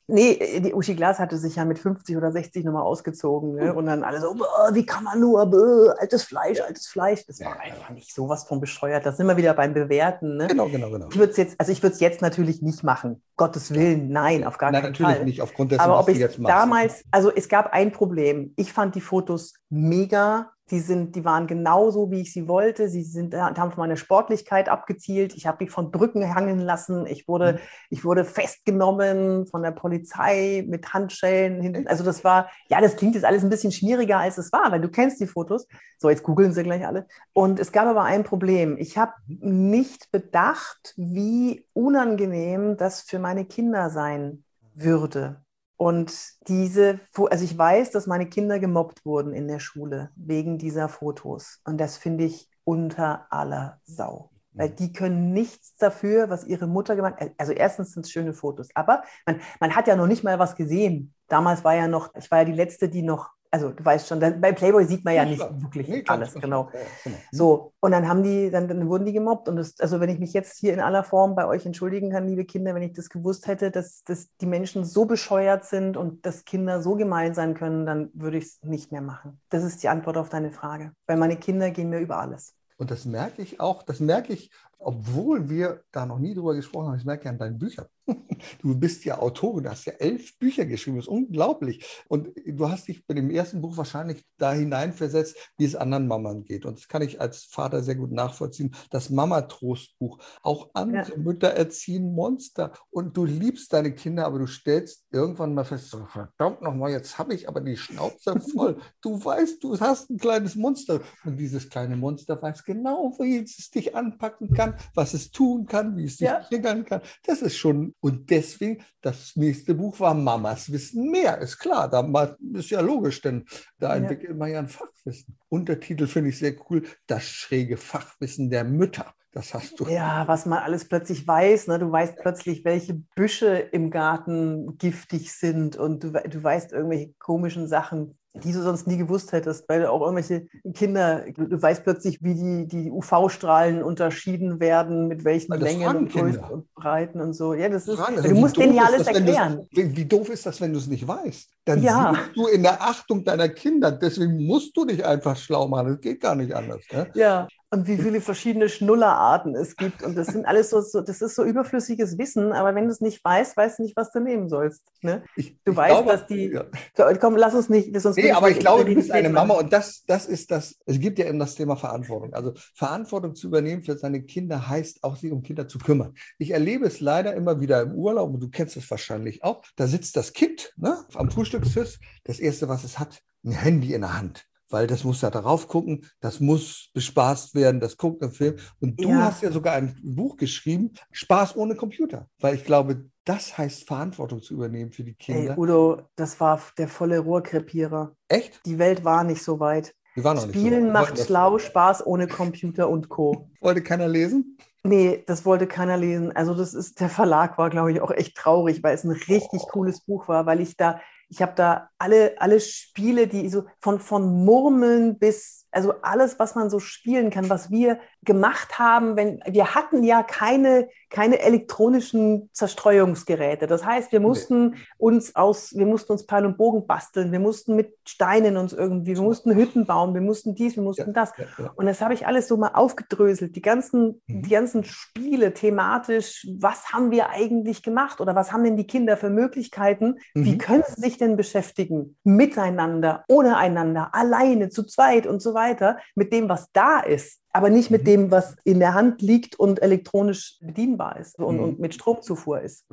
[0.10, 3.56] Nee, die Uschi Glas hatte sich ja mit 50 oder 60 nochmal ausgezogen.
[3.56, 3.74] Ne?
[3.74, 7.26] Und dann alle so, "Boah, wie kann man nur, Bäh, altes Fleisch, altes Fleisch.
[7.26, 7.60] Das war Ja.
[7.60, 9.06] einfach nicht sowas von bescheuert.
[9.06, 10.38] Da sind wir wieder beim Bewerten.
[10.38, 10.48] Ne?
[10.48, 11.08] Genau, genau, genau.
[11.12, 13.22] Ich würde es jetzt, also ich würde es jetzt natürlich nicht machen.
[13.36, 15.26] Gottes Willen, nein, auf gar Nein, keinen natürlich Fall.
[15.26, 16.56] nicht, aufgrund dessen, Aber was ob du ich jetzt machst.
[16.56, 18.54] damals, also es gab ein Problem.
[18.56, 20.52] Ich fand die Fotos mega.
[20.70, 22.90] Die, sind, die waren genauso, wie ich sie wollte.
[22.90, 25.34] Sie sind, äh, haben von meiner Sportlichkeit abgezielt.
[25.36, 27.06] Ich habe mich von Brücken hangen lassen.
[27.06, 27.58] Ich wurde, Mhm.
[27.90, 31.62] ich wurde festgenommen von der Polizei mit Handschellen.
[31.62, 31.88] hinten.
[31.88, 34.82] Also das war, ja, das klingt jetzt alles ein bisschen schmieriger, als es war, weil
[34.82, 35.68] du kennst die Fotos.
[35.98, 37.08] So, jetzt googeln sie gleich alle.
[37.34, 38.76] Und es gab aber ein Problem.
[38.78, 45.42] Ich habe nicht bedacht, wie unangenehm das für meine Kinder sein würde.
[45.78, 46.12] Und
[46.48, 51.62] diese, also ich weiß, dass meine Kinder gemobbt wurden in der Schule wegen dieser Fotos.
[51.66, 54.32] Und das finde ich unter aller Sau.
[54.58, 57.32] weil die können nichts dafür, was ihre Mutter gemacht hat.
[57.38, 60.56] Also erstens sind es schöne Fotos, aber man, man hat ja noch nicht mal was
[60.56, 61.14] gesehen.
[61.28, 64.20] Damals war ja noch, ich war ja die Letzte, die noch also du weißt schon,
[64.20, 66.70] bei Playboy sieht man ja nicht wirklich nee, alles, genau.
[66.74, 67.18] Ja, genau.
[67.32, 69.50] So, und dann haben die, dann, dann wurden die gemobbt.
[69.50, 72.28] Und das, also wenn ich mich jetzt hier in aller Form bei euch entschuldigen kann,
[72.28, 76.26] liebe Kinder, wenn ich das gewusst hätte, dass, dass die Menschen so bescheuert sind und
[76.26, 79.40] dass Kinder so gemein sein können, dann würde ich es nicht mehr machen.
[79.50, 80.92] Das ist die Antwort auf deine Frage.
[81.08, 82.54] Weil meine Kinder gehen mir über alles.
[82.78, 86.88] Und das merke ich auch, das merke ich obwohl wir da noch nie drüber gesprochen
[86.88, 87.88] haben, ich merke ja an deinen Büchern.
[88.62, 92.04] Du bist ja Autorin, du hast ja elf Bücher geschrieben, das ist unglaublich.
[92.08, 96.44] Und du hast dich bei dem ersten Buch wahrscheinlich da hineinversetzt, wie es anderen Mammern
[96.44, 96.66] geht.
[96.66, 98.76] Und das kann ich als Vater sehr gut nachvollziehen.
[98.92, 100.20] Das Mama-Trostbuch.
[100.44, 101.18] Auch andere ja.
[101.18, 102.74] Mütter erziehen Monster.
[102.92, 107.18] Und du liebst deine Kinder, aber du stellst irgendwann mal fest, so, verdammt nochmal, jetzt
[107.18, 108.78] habe ich aber die Schnauze voll.
[109.02, 111.02] Du weißt, du hast ein kleines Monster.
[111.26, 115.66] Und dieses kleine Monster weiß genau, wie es dich anpacken kann kann, was es tun
[115.66, 116.40] kann, wie es sich ja.
[116.40, 117.02] triggern kann.
[117.24, 122.38] Das ist schon, und deswegen, das nächste Buch war Mamas wissen mehr, ist klar, da
[122.54, 123.46] ist ja logisch, denn
[123.80, 123.96] da ja.
[123.96, 125.38] entwickelt man ja ein Fachwissen.
[125.50, 129.14] Untertitel finde ich sehr cool, das schräge Fachwissen der Mütter.
[129.38, 129.86] Das hast du.
[129.88, 131.68] Ja, was man alles plötzlich weiß.
[131.68, 131.78] Ne?
[131.78, 137.68] Du weißt plötzlich, welche Büsche im Garten giftig sind und du, du weißt irgendwelche komischen
[137.68, 142.36] Sachen, die du sonst nie gewusst hättest, weil auch irgendwelche Kinder, du weißt plötzlich, wie
[142.36, 147.54] die, die UV-Strahlen unterschieden werden, mit welchen Längen und Größen und Breiten und so.
[147.54, 149.68] Ja, das ist, also du musst denen ja alles erklären.
[149.72, 151.57] Wie doof ist das, wenn du es nicht weißt?
[151.68, 152.14] Dann ja.
[152.16, 156.02] siehst du in der Achtung deiner Kinder, deswegen musst du dich einfach schlau machen, das
[156.02, 156.82] geht gar nicht anders.
[156.92, 157.10] Ne?
[157.14, 160.02] Ja, und wie viele verschiedene Schnullerarten es gibt.
[160.02, 163.02] Und das sind alles so, so das ist so überflüssiges Wissen, aber wenn du es
[163.02, 164.84] nicht weißt, weißt du nicht, was du nehmen sollst.
[165.02, 165.24] Ne?
[165.36, 166.52] Ich, du ich weißt, glaube, dass die.
[166.54, 166.64] Ja.
[166.96, 167.94] So, komm, lass uns nicht.
[167.94, 170.78] Uns nee, aber ich glaube, du bist eine Mama und das, das ist das.
[170.86, 172.34] Es gibt ja eben das Thema Verantwortung.
[172.34, 176.14] Also Verantwortung zu übernehmen für seine Kinder heißt auch, sich um Kinder zu kümmern.
[176.38, 179.62] Ich erlebe es leider immer wieder im Urlaub und du kennst es wahrscheinlich auch.
[179.76, 181.30] Da sitzt das Kind ne, am
[181.62, 182.00] Frühstückstisch.
[182.24, 185.68] Das erste, was es hat, ein Handy in der Hand weil das muss da darauf
[185.68, 188.58] gucken, das muss bespaßt werden, das guckt im Film.
[188.80, 189.24] Und du ja.
[189.24, 194.42] hast ja sogar ein Buch geschrieben, Spaß ohne Computer, weil ich glaube, das heißt Verantwortung
[194.42, 195.54] zu übernehmen für die Kinder.
[195.54, 198.14] Ey, Udo, das war der volle Rohrkrepierer.
[198.28, 198.62] Echt?
[198.66, 199.94] Die Welt war nicht so weit.
[200.16, 203.50] Die war noch Spielen nicht so macht schlau, Spaß ohne Computer und Co.
[203.62, 204.58] Wollte keiner lesen?
[204.84, 206.34] Nee, das wollte keiner lesen.
[206.34, 209.64] Also das ist, der Verlag war, glaube ich, auch echt traurig, weil es ein richtig
[209.64, 209.68] oh.
[209.68, 214.00] cooles Buch war, weil ich da, ich habe da alle, alle Spiele, die so von,
[214.00, 219.42] von Murmeln bis also alles, was man so spielen kann, was wir gemacht haben, wenn
[219.48, 223.68] wir hatten ja keine, keine elektronischen Zerstreuungsgeräte.
[223.68, 224.78] Das heißt, wir mussten nee.
[224.98, 229.16] uns aus, wir mussten uns Pfeil und Bogen basteln, wir mussten mit Steinen uns irgendwie,
[229.16, 231.32] wir mussten Hütten bauen, wir mussten dies, wir mussten ja, das.
[231.38, 231.72] Ja, ja.
[231.76, 233.56] Und das habe ich alles so mal aufgedröselt.
[233.56, 234.42] Die ganzen, mhm.
[234.42, 239.16] die ganzen Spiele thematisch, was haben wir eigentlich gemacht oder was haben denn die Kinder
[239.16, 240.16] für Möglichkeiten?
[240.34, 240.46] Mhm.
[240.46, 242.18] Wie können sie sich denn beschäftigen?
[242.24, 247.42] Miteinander, ohne einander, alleine, zu zweit und so weiter weiter mit dem, was da ist,
[247.52, 248.06] aber nicht mit mhm.
[248.06, 251.64] dem, was in der Hand liegt und elektronisch bedienbar ist und, mhm.
[251.64, 252.86] und mit Stromzufuhr ist.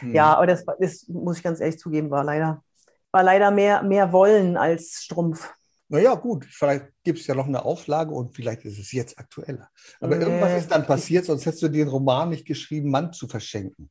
[0.00, 0.14] Mhm.
[0.14, 2.62] Ja, aber das, das, muss ich ganz ehrlich zugeben, war leider,
[3.10, 5.52] war leider mehr, mehr Wollen als Strumpf.
[5.88, 9.68] Naja, gut, vielleicht gibt es ja noch eine Auflage und vielleicht ist es jetzt aktueller.
[10.00, 10.24] Aber nee.
[10.24, 13.90] irgendwas ist dann passiert, sonst hättest du den Roman nicht geschrieben, Mann zu verschenken.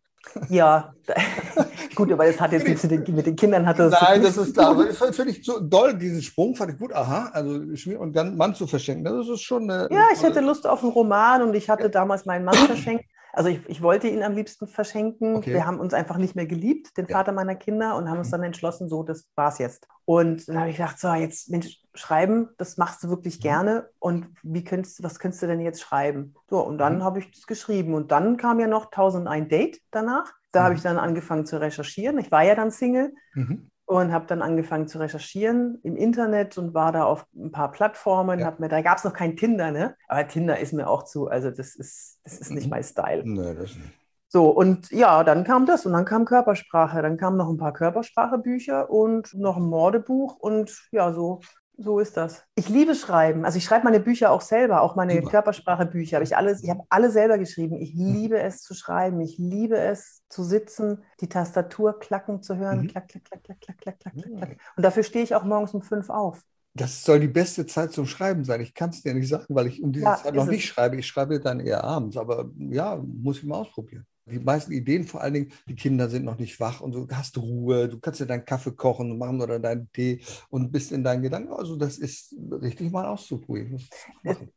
[0.50, 0.94] Ja,
[1.96, 3.92] gut, aber das hat jetzt nichts mit den, mit den Kindern hat das.
[4.02, 4.70] Nein, das ist da.
[4.70, 6.94] Aber das finde ich so doll, diesen Sprung fand ich gut.
[6.94, 7.60] Aha, also
[8.00, 9.68] und dann Mann zu verschenken, das ist schon.
[9.70, 13.06] Ja, ich hätte Lust auf einen Roman und ich hatte damals meinen Mann verschenkt.
[13.34, 15.36] Also ich, ich wollte ihn am liebsten verschenken.
[15.36, 15.54] Okay.
[15.54, 17.18] Wir haben uns einfach nicht mehr geliebt, den ja.
[17.18, 18.32] Vater meiner Kinder, und haben uns mhm.
[18.32, 19.88] dann entschlossen, so, das war's jetzt.
[20.06, 23.44] Und dann habe ich gedacht, so, jetzt Mensch, schreiben, das machst du wirklich mhm.
[23.44, 23.90] gerne.
[24.00, 26.36] Und wie könntest du, was könntest du denn jetzt schreiben?
[26.50, 27.04] So, und dann mhm.
[27.04, 27.94] habe ich das geschrieben.
[27.94, 30.34] Und dann kam ja noch 1001 Date danach.
[30.52, 30.64] Da mhm.
[30.66, 32.18] habe ich dann angefangen zu recherchieren.
[32.20, 33.14] Ich war ja dann Single.
[33.34, 37.72] Mhm und habe dann angefangen zu recherchieren im Internet und war da auf ein paar
[37.72, 38.40] Plattformen.
[38.40, 38.54] Ja.
[38.58, 39.96] Mir, da gab es noch kein Tinder, ne?
[40.08, 42.70] Aber Tinder ist mir auch zu, also das ist, das ist nicht mhm.
[42.70, 43.24] mein Style.
[43.26, 43.92] Nee, das nicht.
[44.30, 47.02] So, und ja, dann kam das und dann kam Körpersprache.
[47.02, 51.42] Dann kamen noch ein paar Körpersprachebücher und noch ein Mordebuch und ja, so
[51.78, 52.44] so ist das.
[52.56, 53.44] Ich liebe Schreiben.
[53.46, 56.18] Also ich schreibe meine Bücher auch selber, auch meine Körpersprachebücher.
[56.18, 56.32] Habe ich
[56.64, 57.76] ich habe alle selber geschrieben.
[57.78, 58.14] Ich hm.
[58.14, 59.20] liebe es zu schreiben.
[59.22, 62.82] Ich liebe es zu sitzen, die Tastatur klacken zu hören.
[62.82, 62.88] Mhm.
[62.90, 64.50] Klack, klack, klack, klack, klack, klack, klack, klack.
[64.52, 64.74] Ah.
[64.76, 66.42] Und dafür stehe ich auch morgens um fünf auf.
[66.74, 68.62] Das soll die beste Zeit zum Schreiben sein.
[68.62, 70.70] Ich kann es dir nicht sagen, weil ich um diese ja, Zeit noch nicht es.
[70.70, 70.98] schreibe.
[70.98, 72.16] Ich schreibe dann eher abends.
[72.16, 74.06] Aber ja, muss ich mal ausprobieren.
[74.26, 77.38] Die meisten Ideen, vor allen Dingen, die Kinder sind noch nicht wach und du hast
[77.38, 81.04] Ruhe, du kannst dir deinen Kaffee kochen und machen oder deinen Tee und bist in
[81.04, 81.54] deinen Gedanken.
[81.54, 83.82] Also das ist richtig mal auszuprobieren.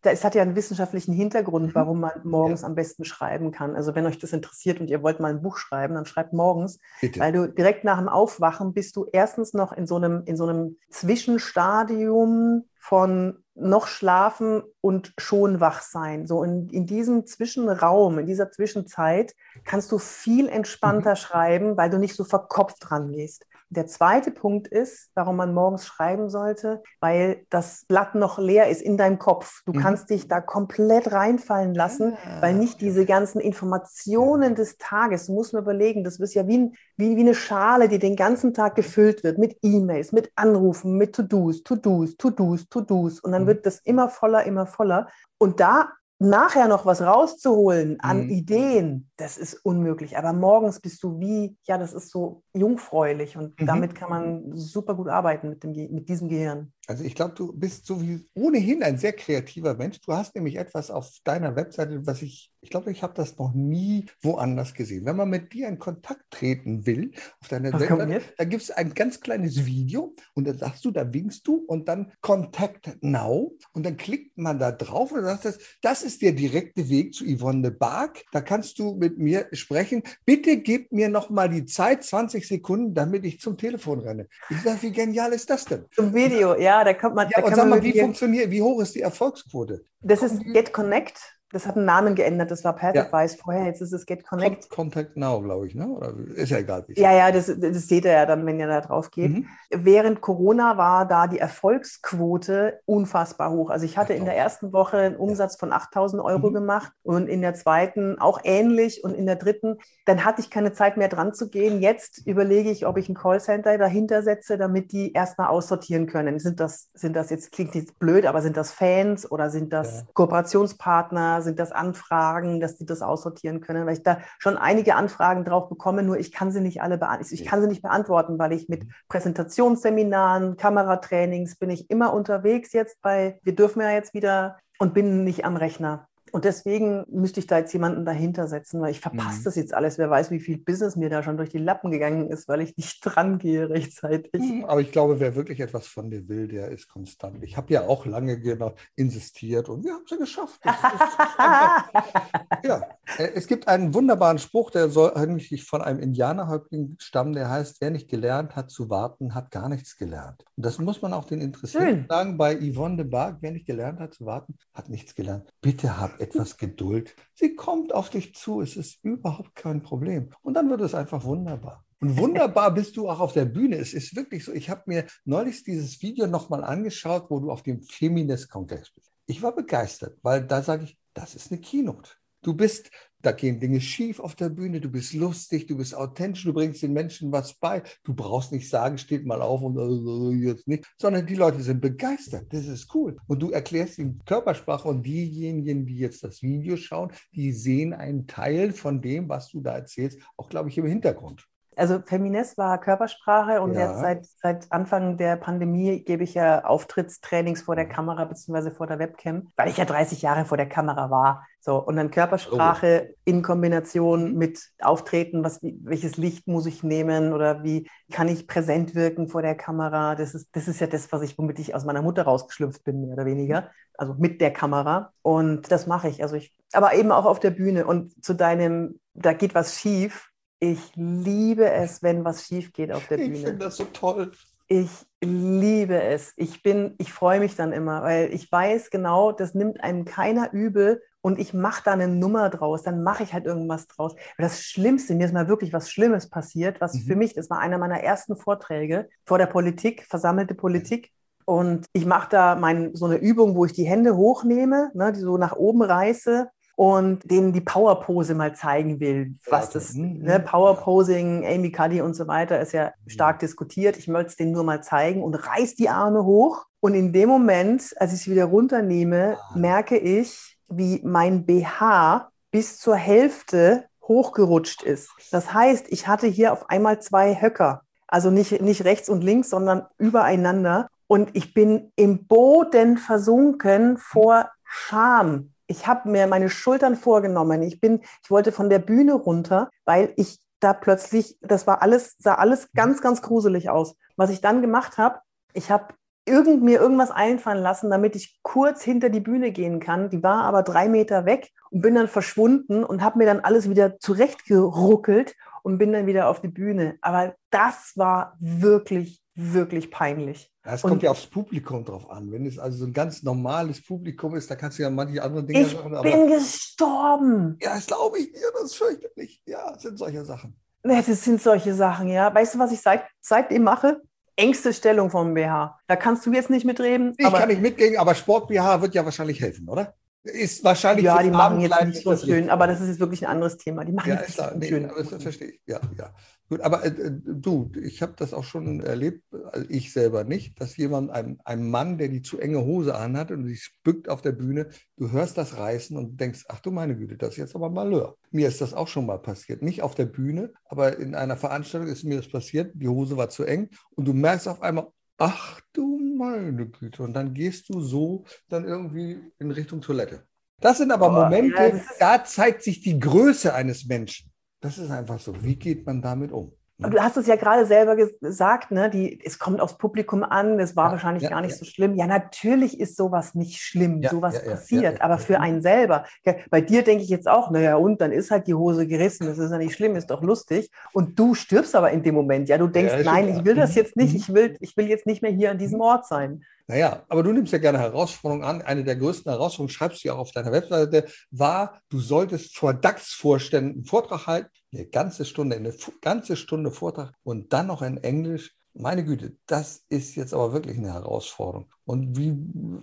[0.02, 1.74] Es hat ja einen wissenschaftlichen Hintergrund, mhm.
[1.74, 2.66] warum man morgens ja.
[2.66, 3.74] am besten schreiben kann.
[3.74, 6.78] Also wenn euch das interessiert und ihr wollt mal ein Buch schreiben, dann schreibt morgens,
[7.00, 7.18] Bitte.
[7.20, 10.46] weil du direkt nach dem Aufwachen bist du erstens noch in so einem, in so
[10.46, 16.26] einem Zwischenstadium von noch schlafen und schon wach sein.
[16.26, 21.16] So in, in diesem Zwischenraum, in dieser Zwischenzeit kannst du viel entspannter mhm.
[21.16, 23.46] schreiben, weil du nicht so verkopft dran gehst.
[23.74, 28.80] Der zweite Punkt ist, warum man morgens schreiben sollte, weil das Blatt noch leer ist
[28.80, 29.62] in deinem Kopf.
[29.66, 29.78] Du mhm.
[29.78, 35.32] kannst dich da komplett reinfallen lassen, ah, weil nicht diese ganzen Informationen des Tages, du
[35.32, 38.54] musst mir überlegen, das ist ja wie, ein, wie, wie eine Schale, die den ganzen
[38.54, 43.20] Tag gefüllt wird mit E-Mails, mit Anrufen, mit To-Dos, To-Dos, To-Dos, To-Dos.
[43.20, 43.48] Und dann mhm.
[43.48, 45.08] wird das immer voller, immer voller.
[45.38, 45.88] Und da
[46.24, 48.30] nachher noch was rauszuholen an mhm.
[48.30, 50.18] Ideen, das ist unmöglich.
[50.18, 53.66] Aber morgens bist du wie, ja, das ist so jungfräulich und mhm.
[53.66, 56.73] damit kann man super gut arbeiten mit, dem, mit diesem Gehirn.
[56.86, 60.00] Also ich glaube, du bist so wie ohnehin ein sehr kreativer Mensch.
[60.00, 63.54] Du hast nämlich etwas auf deiner Webseite, was ich, ich glaube, ich habe das noch
[63.54, 65.06] nie woanders gesehen.
[65.06, 68.70] Wenn man mit dir in Kontakt treten will, auf deiner Ach, Webseite, da gibt es
[68.70, 73.56] ein ganz kleines Video und dann sagst du, da winkst du und dann Contact Now
[73.72, 77.14] und dann klickt man da drauf und dann sagst du, das ist der direkte Weg
[77.14, 78.24] zu Yvonne de Barg.
[78.32, 80.02] Da kannst du mit mir sprechen.
[80.26, 84.28] Bitte gib mir noch mal die Zeit, 20 Sekunden, damit ich zum Telefon renne.
[84.50, 85.86] Ich sage, wie genial ist das denn?
[85.92, 87.28] Zum Video, ja ja, da kommt man.
[87.30, 89.84] Ja, da und sag mal, wie funktioniert, wie hoch ist die Erfolgsquote?
[90.00, 91.33] Das ist Get Connect.
[91.54, 92.50] Das hat einen Namen geändert.
[92.50, 93.42] Das war Pathwise ja.
[93.42, 93.66] vorher.
[93.66, 94.68] Jetzt ist es Get Connect.
[94.70, 95.88] Contact Now, glaube ich, ne?
[95.88, 96.84] Oder ist ja egal.
[96.96, 99.30] Ja, ja, das, das seht ihr ja dann, wenn ihr da drauf geht.
[99.30, 99.46] Mhm.
[99.70, 103.70] Während Corona war da die Erfolgsquote unfassbar hoch.
[103.70, 106.54] Also ich hatte in der ersten Woche einen Umsatz von 8000 Euro mhm.
[106.54, 110.72] gemacht und in der zweiten auch ähnlich und in der dritten, dann hatte ich keine
[110.72, 111.80] Zeit mehr dran zu gehen.
[111.80, 116.40] Jetzt überlege ich, ob ich ein Callcenter dahinter setze, damit die erstmal aussortieren können.
[116.40, 120.00] Sind das, sind das jetzt, klingt jetzt blöd, aber sind das Fans oder sind das
[120.00, 120.06] ja.
[120.14, 121.42] Kooperationspartner?
[121.44, 125.68] Sind das Anfragen, dass die das aussortieren können, weil ich da schon einige Anfragen drauf
[125.68, 127.34] bekomme, nur ich kann sie nicht alle beantworten.
[127.34, 128.90] Ich kann sie nicht beantworten, weil ich mit mhm.
[129.08, 135.24] Präsentationsseminaren, Kameratrainings bin ich immer unterwegs jetzt bei, wir dürfen ja jetzt wieder und bin
[135.24, 136.08] nicht am Rechner.
[136.34, 139.44] Und deswegen müsste ich da jetzt jemanden dahinter setzen, weil ich verpasse mhm.
[139.44, 139.98] das jetzt alles.
[139.98, 142.76] Wer weiß, wie viel Business mir da schon durch die Lappen gegangen ist, weil ich
[142.76, 144.42] nicht dran gehe rechtzeitig.
[144.42, 147.44] Mhm, aber ich glaube, wer wirklich etwas von dir will, der ist konstant.
[147.44, 150.60] Ich habe ja auch lange genau insistiert und wir haben es ja geschafft.
[152.64, 152.82] ja,
[153.16, 157.80] äh, es gibt einen wunderbaren Spruch, der soll eigentlich von einem Indianerhäuptling stammen, der heißt,
[157.80, 160.44] wer nicht gelernt hat zu warten, hat gar nichts gelernt.
[160.56, 162.06] Und das muss man auch den Interessierten Schön.
[162.08, 165.48] sagen, bei Yvonne de Barg, wer nicht gelernt hat zu warten, hat nichts gelernt.
[165.60, 167.14] Bitte hab etwas Geduld.
[167.34, 168.60] Sie kommt auf dich zu.
[168.60, 170.30] Es ist überhaupt kein Problem.
[170.42, 171.84] Und dann wird es einfach wunderbar.
[172.00, 173.76] Und wunderbar bist du auch auf der Bühne.
[173.76, 174.52] Es ist wirklich so.
[174.52, 179.12] Ich habe mir neulich dieses Video nochmal angeschaut, wo du auf dem Feminist-Kongress bist.
[179.26, 182.10] Ich war begeistert, weil da sage ich, das ist eine Keynote.
[182.42, 182.90] Du bist,
[183.24, 186.82] da gehen Dinge schief auf der Bühne, du bist lustig, du bist authentisch, du bringst
[186.82, 187.82] den Menschen was bei.
[188.04, 191.80] Du brauchst nicht sagen, steht mal auf und äh, jetzt nicht, sondern die Leute sind
[191.80, 192.52] begeistert.
[192.52, 193.16] Das ist cool.
[193.26, 198.26] Und du erklärst ihnen Körpersprache und diejenigen, die jetzt das Video schauen, die sehen einen
[198.26, 201.46] Teil von dem, was du da erzählst, auch, glaube ich, im Hintergrund.
[201.76, 203.88] Also Feminist war Körpersprache und ja.
[203.88, 208.70] jetzt seit, seit Anfang der Pandemie gebe ich ja Auftrittstrainings vor der Kamera bzw.
[208.70, 211.46] vor der Webcam, weil ich ja 30 Jahre vor der Kamera war.
[211.60, 213.14] So, und dann Körpersprache oh.
[213.24, 218.94] in Kombination mit Auftreten, was, welches Licht muss ich nehmen oder wie kann ich präsent
[218.94, 220.14] wirken vor der Kamera.
[220.14, 223.00] Das ist, das ist ja das, was ich, womit ich aus meiner Mutter rausgeschlüpft bin,
[223.00, 223.70] mehr oder weniger.
[223.96, 225.12] Also mit der Kamera.
[225.22, 226.22] Und das mache ich.
[226.22, 227.86] Also ich, aber eben auch auf der Bühne.
[227.86, 230.33] Und zu deinem, da geht was schief,
[230.72, 233.34] ich liebe es, wenn was schief geht auf der Bühne.
[233.34, 234.32] Ich finde das so toll.
[234.66, 234.88] Ich
[235.22, 236.32] liebe es.
[236.36, 240.52] Ich bin, ich freue mich dann immer, weil ich weiß genau, das nimmt einem keiner
[240.54, 244.14] übel und ich mache da eine Nummer draus, dann mache ich halt irgendwas draus.
[244.14, 247.00] Weil das Schlimmste, mir ist mal wirklich was Schlimmes passiert, was mhm.
[247.00, 251.12] für mich, das war einer meiner ersten Vorträge vor der Politik, versammelte Politik.
[251.44, 255.20] Und ich mache da mein, so eine Übung, wo ich die Hände hochnehme, ne, die
[255.20, 260.38] so nach oben reiße und denen die Powerpose mal zeigen will, was das mhm, ne,
[260.38, 260.44] mhm.
[260.44, 263.10] Powerposing, Amy Cuddy und so weiter ist ja mhm.
[263.10, 263.96] stark diskutiert.
[263.96, 266.66] Ich möchte es denen nur mal zeigen und reiß die Arme hoch.
[266.80, 269.58] Und in dem Moment, als ich sie wieder runternehme, ah.
[269.58, 275.10] merke ich, wie mein BH bis zur Hälfte hochgerutscht ist.
[275.30, 277.82] Das heißt, ich hatte hier auf einmal zwei Höcker.
[278.06, 280.88] Also nicht, nicht rechts und links, sondern übereinander.
[281.06, 287.62] Und ich bin im Boden versunken vor Scham Ich habe mir meine Schultern vorgenommen.
[287.62, 292.16] Ich bin, ich wollte von der Bühne runter, weil ich da plötzlich, das war alles,
[292.18, 293.96] sah alles ganz, ganz gruselig aus.
[294.16, 295.20] Was ich dann gemacht habe,
[295.52, 295.94] ich habe
[296.26, 300.10] irgend, mir irgendwas einfallen lassen, damit ich kurz hinter die Bühne gehen kann.
[300.10, 303.68] Die war aber drei Meter weg und bin dann verschwunden und habe mir dann alles
[303.68, 306.96] wieder zurechtgeruckelt und bin dann wieder auf die Bühne.
[307.00, 310.50] Aber das war wirklich, wirklich peinlich.
[310.62, 312.32] Es kommt ja aufs Publikum drauf an.
[312.32, 315.44] Wenn es also so ein ganz normales Publikum ist, da kannst du ja manche andere
[315.44, 315.94] Dinge ich machen.
[315.94, 317.58] Ich bin gestorben.
[317.60, 319.42] Ja, das glaube ich dir, das ist fürchterlich.
[319.46, 320.56] Ja, das sind solche Sachen.
[320.84, 322.34] Ja, das sind solche Sachen, ja.
[322.34, 324.02] Weißt du, was ich seit, seitdem mache?
[324.36, 325.78] Engste Stellung vom BH.
[325.86, 327.14] Da kannst du jetzt nicht mitreden.
[327.16, 329.94] Ich kann nicht mitgehen, aber Sport BH wird ja wahrscheinlich helfen, oder?
[330.24, 331.04] Ist wahrscheinlich.
[331.04, 333.84] Ja, die machen jetzt nicht so schön, aber das ist jetzt wirklich ein anderes Thema.
[333.84, 334.86] Die machen ja, jetzt nicht so schön.
[334.86, 335.60] Aber das verstehe ich.
[335.66, 336.14] Ja, ja.
[336.48, 340.76] Gut, aber äh, du, ich habe das auch schon erlebt, also ich selber nicht, dass
[340.78, 344.32] jemand, ein, ein Mann, der die zu enge Hose anhat und sich bückt auf der
[344.32, 347.70] Bühne, du hörst das reißen und denkst, ach du meine Güte, das ist jetzt aber
[347.70, 348.16] Malheur.
[348.30, 349.62] Mir ist das auch schon mal passiert.
[349.62, 353.28] Nicht auf der Bühne, aber in einer Veranstaltung ist mir das passiert, die Hose war
[353.28, 357.80] zu eng und du merkst auf einmal, ach du meine Güte, und dann gehst du
[357.80, 360.26] so dann irgendwie in Richtung Toilette.
[360.60, 364.30] Das sind aber Momente, ja, da zeigt sich die Größe eines Menschen.
[364.60, 365.42] Das ist einfach so.
[365.42, 366.56] Wie geht man damit um?
[366.76, 368.90] Du hast es ja gerade selber gesagt, ne?
[368.90, 371.58] Die, es kommt aufs Publikum an, es war ja, wahrscheinlich ja, gar nicht ja.
[371.58, 371.94] so schlimm.
[371.94, 376.04] Ja, natürlich ist sowas nicht schlimm, sowas passiert, aber für einen selber.
[376.50, 379.38] Bei dir denke ich jetzt auch, naja, und dann ist halt die Hose gerissen, das
[379.38, 380.70] ist ja nicht schlimm, ist doch lustig.
[380.92, 383.76] Und du stirbst aber in dem Moment, ja, du denkst, nein, ich will das mhm.
[383.76, 384.16] jetzt nicht, mhm.
[384.16, 386.44] ich will, ich will jetzt nicht mehr hier an diesem Ort sein.
[386.66, 388.62] Naja, aber du nimmst ja gerne Herausforderungen an.
[388.62, 392.72] Eine der größten Herausforderungen, schreibst du ja auch auf deiner Webseite, war, du solltest vor
[392.72, 397.98] DAX-Vorständen einen Vortrag halten, eine ganze Stunde, eine ganze Stunde Vortrag und dann noch in
[397.98, 401.66] Englisch meine Güte, das ist jetzt aber wirklich eine Herausforderung.
[401.84, 402.34] Und wie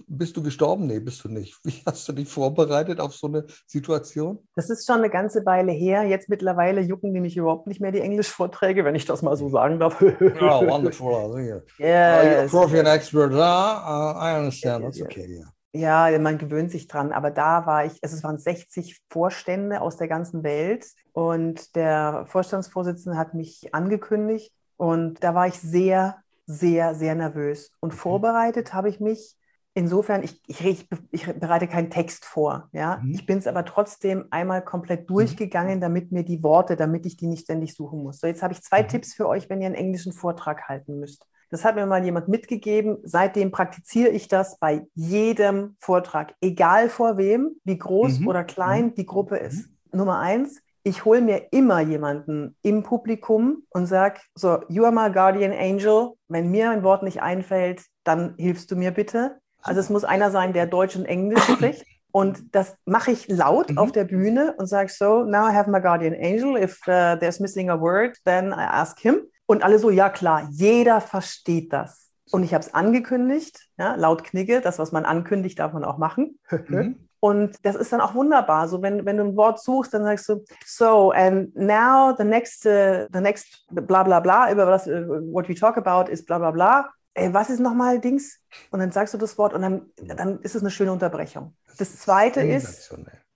[0.08, 0.88] bist du gestorben?
[0.88, 1.58] Nee, bist du nicht.
[1.64, 4.40] Wie hast du dich vorbereitet auf so eine Situation?
[4.56, 6.04] Das ist schon eine ganze Weile her.
[6.04, 9.50] Jetzt mittlerweile jucken die mich überhaupt nicht mehr, die Englischvorträge, wenn ich das mal so
[9.50, 10.02] sagen darf.
[10.02, 10.06] oh,
[10.68, 11.62] wonderful.
[11.80, 12.24] Yeah.
[12.24, 12.54] Yes.
[12.54, 13.34] Uh, profi and expert.
[13.34, 14.86] Uh, I understand.
[14.86, 15.52] That's okay, yeah.
[15.74, 17.12] Ja, man gewöhnt sich dran.
[17.14, 22.26] Aber da war ich, also es waren 60 Vorstände aus der ganzen Welt und der
[22.28, 27.72] Vorstandsvorsitzende hat mich angekündigt und da war ich sehr, sehr, sehr nervös.
[27.82, 29.38] Und vorbereitet habe ich mich
[29.76, 32.68] insofern, ich, ich, ich, bereite keinen Text vor.
[32.72, 32.98] Ja?
[32.98, 33.12] Mhm.
[33.12, 35.82] Ich bin es aber trotzdem einmal komplett durchgegangen, mhm.
[35.82, 38.22] damit mir die Worte, damit ich die nicht ständig suchen muss.
[38.22, 38.88] So, jetzt habe ich zwei mhm.
[38.88, 41.28] Tipps für euch, wenn ihr einen englischen Vortrag halten müsst.
[41.52, 42.98] Das hat mir mal jemand mitgegeben.
[43.04, 48.28] Seitdem praktiziere ich das bei jedem Vortrag, egal vor wem, wie groß mhm.
[48.28, 48.96] oder klein mhm.
[48.96, 49.70] die Gruppe ist.
[49.92, 50.00] Mhm.
[50.00, 55.12] Nummer eins, ich hole mir immer jemanden im Publikum und sage, so, you are my
[55.12, 56.14] guardian angel.
[56.28, 59.40] Wenn mir ein Wort nicht einfällt, dann hilfst du mir bitte.
[59.62, 61.86] Also es muss einer sein, der Deutsch und Englisch spricht.
[62.12, 63.78] Und das mache ich laut mhm.
[63.78, 66.62] auf der Bühne und sage so, now I have my guardian angel.
[66.62, 69.22] If uh, there's missing a word, then I ask him.
[69.46, 72.12] Und alle so, ja klar, jeder versteht das.
[72.32, 75.98] Und ich habe es angekündigt, ja, laut Knigge, das, was man ankündigt, darf man auch
[75.98, 76.40] machen.
[76.68, 77.08] Mhm.
[77.24, 78.68] Und das ist dann auch wunderbar.
[78.68, 82.66] So, wenn, wenn du ein Wort suchst, dann sagst du, so, and now the next,
[82.66, 86.40] uh, the next bla bla bla, über was, uh, what we talk about ist bla
[86.40, 86.90] bla bla.
[87.14, 88.40] Ey, was ist nochmal Dings?
[88.72, 91.56] Und dann sagst du das Wort und dann, dann ist es eine schöne Unterbrechung.
[91.78, 92.92] Das zweite ist,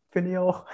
[0.10, 0.65] finde ich auch.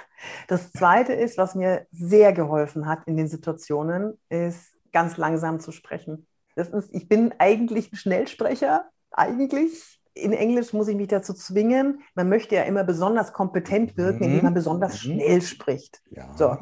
[0.47, 5.74] Das zweite ist, was mir sehr geholfen hat in den Situationen, ist ganz langsam zu
[5.74, 6.28] sprechen.
[6.56, 12.02] Das ist, ich bin eigentlich ein Schnellsprecher, eigentlich in Englisch muss ich mich dazu zwingen,
[12.15, 14.56] man möchte ja immer besonders kompetent wirken, indem man mhm.
[14.56, 14.97] besonders mhm.
[14.97, 16.02] schnell spricht.
[16.10, 16.34] Ja.
[16.36, 16.58] So.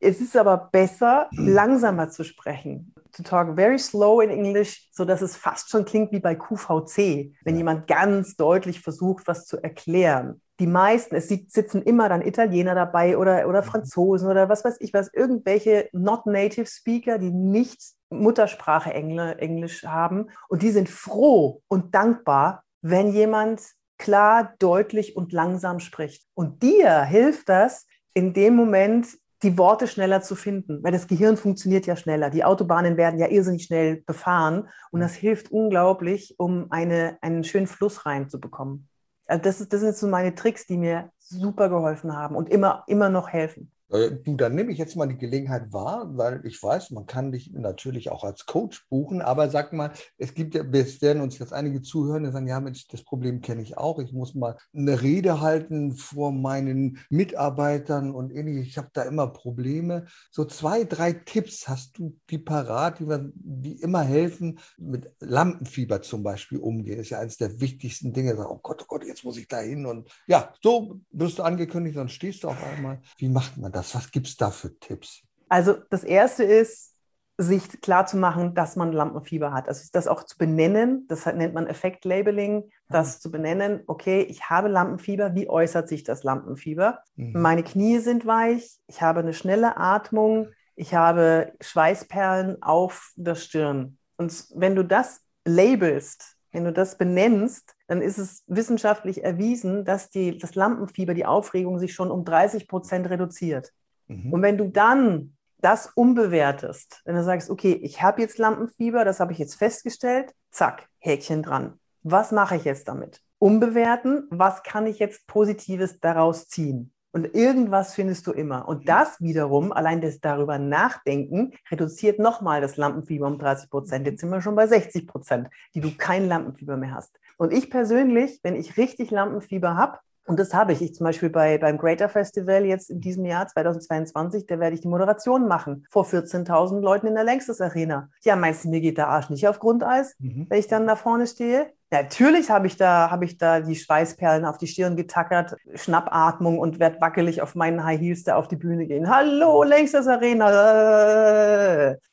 [0.00, 2.94] Es ist aber besser, langsamer zu sprechen.
[3.12, 7.54] To talk very slow in English, sodass es fast schon klingt wie bei QVC, wenn
[7.54, 7.58] ja.
[7.58, 10.40] jemand ganz deutlich versucht, was zu erklären.
[10.60, 13.66] Die meisten, es sitzen immer dann Italiener dabei oder, oder mhm.
[13.66, 17.80] Franzosen oder was weiß ich was, irgendwelche not native Speaker, die nicht
[18.10, 23.62] Muttersprache Englisch haben und die sind froh und dankbar, wenn jemand
[23.98, 26.26] klar, deutlich und langsam spricht.
[26.34, 29.08] Und dir hilft das, in dem Moment
[29.42, 32.30] die Worte schneller zu finden, weil das Gehirn funktioniert ja schneller.
[32.30, 37.68] Die Autobahnen werden ja irrsinnig schnell befahren und das hilft unglaublich, um eine, einen schönen
[37.68, 38.88] Fluss reinzubekommen.
[39.26, 42.82] Also das, ist, das sind so meine Tricks, die mir super geholfen haben und immer,
[42.88, 43.70] immer noch helfen.
[43.90, 47.32] Äh, du, dann nehme ich jetzt mal die Gelegenheit wahr, weil ich weiß, man kann
[47.32, 51.38] dich natürlich auch als Coach buchen, aber sag mal, es gibt ja, es werden uns
[51.38, 54.56] jetzt einige zuhören, die sagen, ja Mensch, das Problem kenne ich auch, ich muss mal
[54.74, 60.06] eine Rede halten vor meinen Mitarbeitern und ähnliches, ich habe da immer Probleme.
[60.30, 66.22] So zwei, drei Tipps hast du die parat, die, die immer helfen, mit Lampenfieber zum
[66.22, 69.38] Beispiel umgehen, das ist ja eines der wichtigsten Dinge, oh Gott, oh Gott, jetzt muss
[69.38, 73.00] ich da hin und ja, so wirst du angekündigt, dann stehst du auf einmal.
[73.16, 73.77] Wie macht man das?
[73.78, 73.94] Das?
[73.94, 75.22] Was gibt es da für Tipps?
[75.48, 76.94] Also das Erste ist,
[77.40, 79.68] sich klar zu machen, dass man Lampenfieber hat.
[79.68, 83.20] Also das auch zu benennen, das nennt man Effektlabeling, das mhm.
[83.20, 86.98] zu benennen, okay, ich habe Lampenfieber, wie äußert sich das Lampenfieber?
[87.14, 87.40] Mhm.
[87.40, 93.98] Meine Knie sind weich, ich habe eine schnelle Atmung, ich habe Schweißperlen auf der Stirn.
[94.16, 100.10] Und wenn du das labelst, wenn du das benennst, dann ist es wissenschaftlich erwiesen, dass
[100.10, 103.72] die, das Lampenfieber, die Aufregung sich schon um 30 Prozent reduziert.
[104.06, 104.32] Mhm.
[104.32, 109.20] Und wenn du dann das umbewertest, wenn du sagst, okay, ich habe jetzt Lampenfieber, das
[109.20, 111.78] habe ich jetzt festgestellt, zack, Häkchen dran.
[112.02, 113.22] Was mache ich jetzt damit?
[113.38, 116.92] Umbewerten, was kann ich jetzt Positives daraus ziehen?
[117.12, 118.68] Und irgendwas findest du immer.
[118.68, 124.06] Und das wiederum, allein das darüber nachdenken, reduziert nochmal das Lampenfieber um 30 Prozent.
[124.06, 127.18] Jetzt sind wir schon bei 60 Prozent, die du kein Lampenfieber mehr hast.
[127.38, 129.98] Und ich persönlich, wenn ich richtig Lampenfieber habe,
[130.28, 130.82] und das habe ich.
[130.82, 134.82] Ich zum Beispiel bei, beim Greater Festival jetzt in diesem Jahr 2022, da werde ich
[134.82, 138.10] die Moderation machen vor 14.000 Leuten in der Längstes Arena.
[138.22, 140.46] Ja, meinst du, mir geht der Arsch nicht auf Grundeis, mhm.
[140.48, 141.72] wenn ich dann da vorne stehe?
[141.90, 146.78] Natürlich habe ich da, habe ich da die Schweißperlen auf die Stirn getackert, Schnappatmung und
[146.78, 149.08] werde wackelig auf meinen High Heels da auf die Bühne gehen.
[149.08, 150.50] Hallo, Längstes Arena.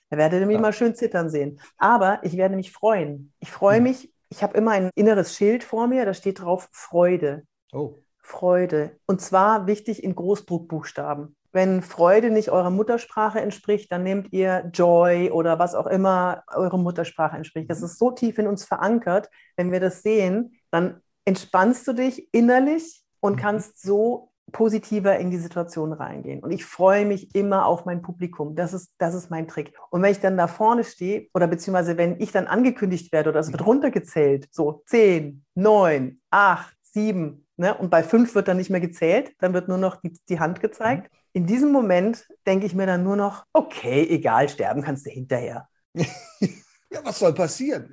[0.09, 0.61] Da werdet ihr mich ja.
[0.61, 1.59] mal schön zittern sehen.
[1.78, 3.34] Aber ich werde mich freuen.
[3.39, 3.84] Ich freue mhm.
[3.84, 4.13] mich.
[4.30, 7.43] Ich habe immer ein inneres Schild vor mir, da steht drauf Freude.
[7.74, 8.05] Oh.
[8.26, 8.97] Freude.
[9.05, 11.36] Und zwar wichtig in Großdruckbuchstaben.
[11.51, 16.80] Wenn Freude nicht eurer Muttersprache entspricht, dann nehmt ihr Joy oder was auch immer eure
[16.80, 17.69] Muttersprache entspricht.
[17.69, 19.30] Das ist so tief in uns verankert.
[19.55, 23.39] Wenn wir das sehen, dann entspannst du dich innerlich und mhm.
[23.39, 26.41] kannst so positiver in die Situation reingehen.
[26.41, 28.55] Und ich freue mich immer auf mein Publikum.
[28.55, 29.73] Das ist, das ist mein Trick.
[29.91, 33.39] Und wenn ich dann da vorne stehe, oder beziehungsweise wenn ich dann angekündigt werde oder
[33.39, 37.74] es wird runtergezählt, so 10, 9, 8, 7, Ne?
[37.74, 40.60] Und bei fünf wird dann nicht mehr gezählt, dann wird nur noch die, die Hand
[40.60, 41.12] gezeigt.
[41.12, 41.18] Mhm.
[41.34, 45.68] In diesem Moment denke ich mir dann nur noch, okay, egal, sterben kannst du hinterher.
[45.93, 47.89] ja, was soll passieren?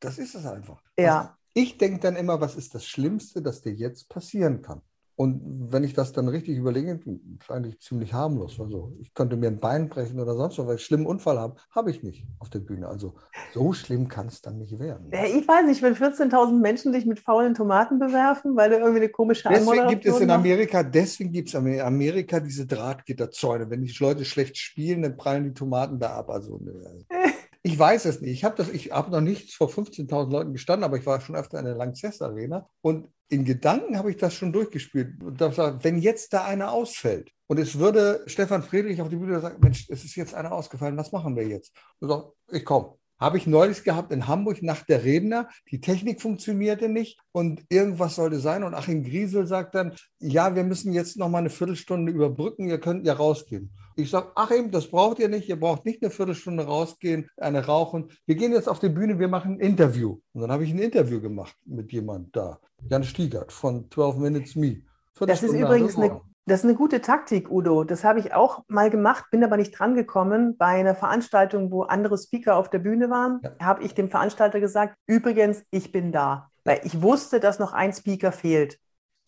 [0.00, 0.82] Das ist es einfach.
[0.98, 1.18] Ja.
[1.18, 4.82] Also ich denke dann immer, was ist das Schlimmste, das dir jetzt passieren kann?
[5.18, 7.00] Und wenn ich das dann richtig überlege,
[7.40, 8.60] ist eigentlich ziemlich harmlos.
[8.60, 11.40] Also ich könnte mir ein Bein brechen oder sonst was, weil ich einen schlimmen Unfall
[11.40, 11.56] habe.
[11.72, 12.86] Habe ich nicht auf der Bühne.
[12.86, 13.16] Also
[13.52, 15.10] so schlimm kann es dann nicht werden.
[15.10, 19.08] Ich weiß nicht, wenn 14.000 Menschen dich mit faulen Tomaten bewerfen, weil du irgendwie eine
[19.08, 23.68] komische Deswegen gibt es in Amerika, deswegen gibt es in Amerika diese Drahtgitterzäune.
[23.68, 26.30] Wenn die Leute schlecht spielen, dann prallen die Tomaten da ab.
[26.30, 27.04] Also ne.
[27.62, 28.30] Ich weiß es nicht.
[28.30, 31.64] Ich habe hab noch nicht vor 15.000 Leuten gestanden, aber ich war schon öfter in
[31.64, 35.22] der Lanxess Arena und in Gedanken habe ich das schon durchgespielt.
[35.22, 39.40] Und da, wenn jetzt da einer ausfällt und es würde Stefan Friedrich auf die Bühne
[39.40, 41.74] sagen, Mensch, es ist jetzt einer ausgefallen, was machen wir jetzt?
[42.00, 42.94] Und so, ich komme.
[43.20, 45.48] Habe ich neulich gehabt in Hamburg nach der Redner.
[45.72, 48.62] Die Technik funktionierte nicht und irgendwas sollte sein.
[48.62, 52.78] Und Achim Griesel sagt dann, ja, wir müssen jetzt noch mal eine Viertelstunde überbrücken, ihr
[52.78, 53.72] könnt ja rausgehen.
[53.98, 58.12] Ich sage, Achim, das braucht ihr nicht, ihr braucht nicht eine Viertelstunde rausgehen, eine rauchen.
[58.26, 60.20] Wir gehen jetzt auf die Bühne, wir machen ein Interview.
[60.32, 64.54] Und dann habe ich ein Interview gemacht mit jemand da, Jan Stiegert von 12 Minutes
[64.54, 64.82] Me.
[65.18, 67.82] Das ist übrigens eine, das ist eine gute Taktik, Udo.
[67.82, 70.56] Das habe ich auch mal gemacht, bin aber nicht drangekommen.
[70.56, 73.50] Bei einer Veranstaltung, wo andere Speaker auf der Bühne waren, ja.
[73.60, 76.50] habe ich dem Veranstalter gesagt, übrigens, ich bin da.
[76.62, 78.78] Weil ich wusste, dass noch ein Speaker fehlt.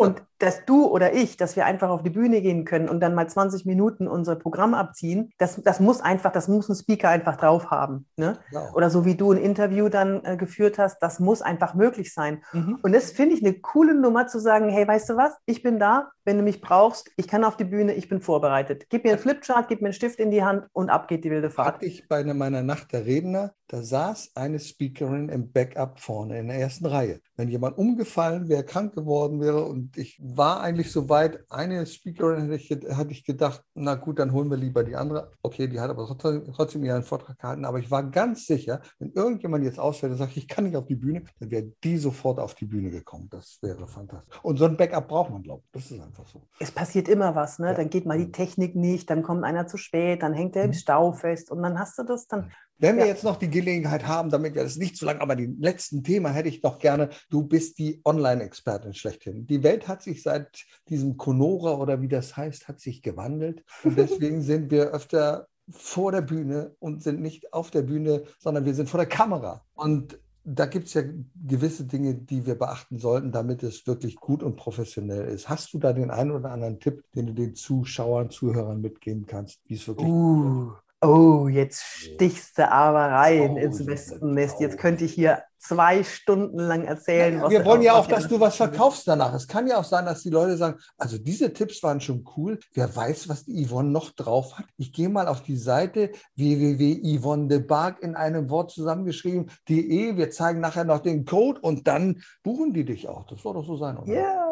[0.01, 3.15] Und dass du oder ich, dass wir einfach auf die Bühne gehen können und dann
[3.15, 7.37] mal 20 Minuten unser Programm abziehen, das, das muss einfach, das muss ein Speaker einfach
[7.37, 8.07] drauf haben.
[8.17, 8.39] Ne?
[8.51, 8.73] Ja.
[8.73, 12.43] Oder so wie du ein Interview dann äh, geführt hast, das muss einfach möglich sein.
[12.55, 12.79] Mhm.
[12.83, 15.79] Und das finde ich eine coole Nummer zu sagen, hey, weißt du was, ich bin
[15.79, 18.87] da, wenn du mich brauchst, ich kann auf die Bühne, ich bin vorbereitet.
[18.89, 21.31] Gib mir einen Flipchart, gib mir einen Stift in die Hand und ab geht die
[21.31, 21.75] wilde Fahrt.
[21.75, 26.49] Hatte ich bei meiner Nacht der Redner, da saß eine Speakerin im Backup vorne in
[26.49, 27.21] der ersten Reihe.
[27.37, 32.45] Wenn jemand umgefallen wäre, krank geworden wäre und ich war eigentlich so weit, eine Speakerin
[32.45, 35.33] hatte ich, hatte ich gedacht, na gut, dann holen wir lieber die andere.
[35.43, 39.13] Okay, die hat aber trotzdem, trotzdem ihren Vortrag gehalten, aber ich war ganz sicher, wenn
[39.13, 42.39] irgendjemand jetzt ausfällt und sagt, ich kann nicht auf die Bühne, dann wäre die sofort
[42.39, 43.29] auf die Bühne gekommen.
[43.31, 44.39] Das wäre fantastisch.
[44.43, 45.71] Und so ein Backup braucht man, glaube ich.
[45.73, 46.43] Das ist einfach so.
[46.59, 47.69] Es passiert immer was, ne?
[47.69, 47.75] Ja.
[47.75, 50.71] Dann geht mal die Technik nicht, dann kommt einer zu spät, dann hängt er im
[50.71, 50.75] mhm.
[50.75, 52.51] Stau fest und dann hast du das, dann
[52.81, 53.11] wenn wir ja.
[53.11, 56.31] jetzt noch die Gelegenheit haben, damit wir das nicht zu lang, aber die letzten Thema
[56.31, 57.11] hätte ich doch gerne.
[57.29, 59.47] Du bist die Online-Expertin schlechthin.
[59.47, 63.65] Die Welt hat sich seit diesem Conora oder wie das heißt, hat sich gewandelt.
[63.85, 68.65] Und deswegen sind wir öfter vor der Bühne und sind nicht auf der Bühne, sondern
[68.65, 69.63] wir sind vor der Kamera.
[69.75, 71.03] Und da gibt es ja
[71.47, 75.49] gewisse Dinge, die wir beachten sollten, damit es wirklich gut und professionell ist.
[75.49, 79.61] Hast du da den einen oder anderen Tipp, den du den Zuschauern, Zuhörern mitgeben kannst,
[79.67, 80.73] wie es wirklich uh,
[81.03, 84.61] Oh, jetzt stichst du aber rein oh, ins Wespennest.
[84.61, 87.39] Jetzt könnte ich hier zwei Stunden lang erzählen.
[87.41, 89.33] Ja, wir wollen ja auch, dass du was verkaufst danach.
[89.33, 92.59] Es kann ja auch sein, dass die Leute sagen, also diese Tipps waren schon cool.
[92.75, 94.67] Wer weiß, was die Yvonne noch drauf hat.
[94.77, 100.17] Ich gehe mal auf die Seite www.yvonnedebark in einem Wort zusammengeschrieben.de.
[100.17, 103.25] Wir zeigen nachher noch den Code und dann buchen die dich auch.
[103.25, 104.13] Das soll doch so sein, oder?
[104.13, 104.51] Ja.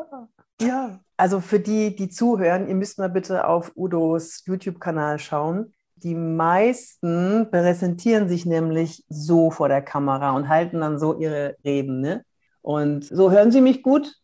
[0.61, 5.72] Ja, also für die, die zuhören, ihr müsst mal bitte auf Udos YouTube-Kanal schauen.
[6.03, 12.01] Die meisten präsentieren sich nämlich so vor der Kamera und halten dann so ihre Reden.
[12.01, 12.24] Ne?
[12.62, 14.14] Und so hören Sie mich gut,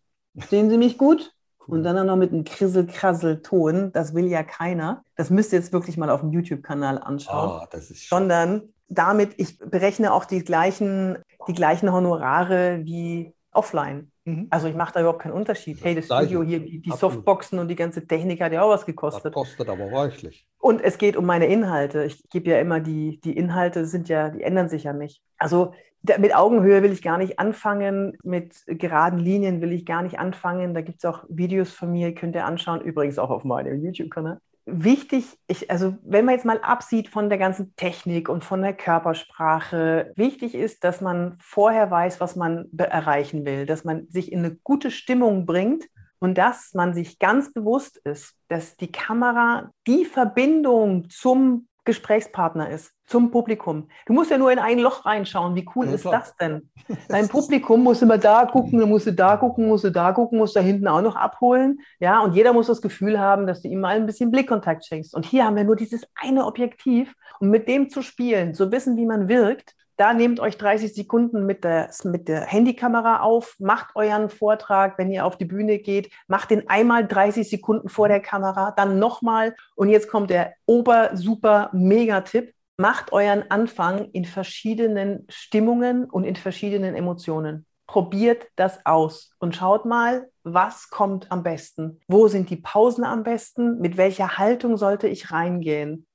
[0.51, 1.33] sehen Sie mich gut.
[1.67, 3.91] Und dann noch mit einem Krissel-Krassel-Ton.
[3.93, 5.03] Das will ja keiner.
[5.17, 7.63] Das müsst ihr jetzt wirklich mal auf dem YouTube-Kanal anschauen.
[7.63, 11.19] Oh, das ist Sondern damit, ich berechne auch die gleichen,
[11.49, 14.11] die gleichen Honorare wie offline.
[14.25, 14.47] Mhm.
[14.51, 15.77] Also ich mache da überhaupt keinen Unterschied.
[15.77, 18.71] Das hey, das Studio hier, die, die Softboxen und die ganze Technik hat ja auch
[18.71, 19.27] was gekostet.
[19.27, 20.47] Das kostet aber reichlich.
[20.59, 22.05] Und es geht um meine Inhalte.
[22.05, 25.23] Ich gebe ja immer die, die Inhalte sind ja, die ändern sich ja nicht.
[25.39, 25.73] Also
[26.19, 30.75] mit Augenhöhe will ich gar nicht anfangen, mit geraden Linien will ich gar nicht anfangen.
[30.75, 34.39] Da gibt es auch Videos von mir, könnt ihr anschauen, übrigens auch auf meinem YouTube-Kanal
[34.67, 38.75] wichtig, ich, also wenn man jetzt mal absieht von der ganzen Technik und von der
[38.75, 44.41] Körpersprache, wichtig ist, dass man vorher weiß, was man erreichen will, dass man sich in
[44.41, 45.85] eine gute Stimmung bringt
[46.19, 52.93] und dass man sich ganz bewusst ist, dass die Kamera die Verbindung zum Gesprächspartner ist,
[53.07, 53.89] zum Publikum.
[54.07, 55.55] Du musst ja nur in ein Loch reinschauen.
[55.55, 56.21] Wie cool ja, ist klar.
[56.21, 56.71] das denn?
[57.09, 60.39] Dein Publikum muss immer da gucken, dann musst du da gucken, musst du da gucken,
[60.39, 61.81] musst da hinten auch noch abholen.
[62.01, 65.15] Ja, und jeder muss das Gefühl haben, dass du ihm mal ein bisschen Blickkontakt schenkst.
[65.15, 67.15] Und hier haben wir nur dieses eine Objektiv.
[67.41, 71.47] Und mit dem zu spielen, zu wissen, wie man wirkt, da nehmt euch 30 Sekunden
[71.47, 76.11] mit der, mit der Handykamera auf, macht euren Vortrag, wenn ihr auf die Bühne geht,
[76.27, 79.55] macht den einmal 30 Sekunden vor der Kamera, dann nochmal.
[79.77, 82.53] Und jetzt kommt der ober, super, mega Tipp.
[82.77, 87.67] Macht euren Anfang in verschiedenen Stimmungen und in verschiedenen Emotionen.
[87.87, 92.01] Probiert das aus und schaut mal, was kommt am besten.
[92.09, 93.79] Wo sind die Pausen am besten?
[93.79, 96.07] Mit welcher Haltung sollte ich reingehen?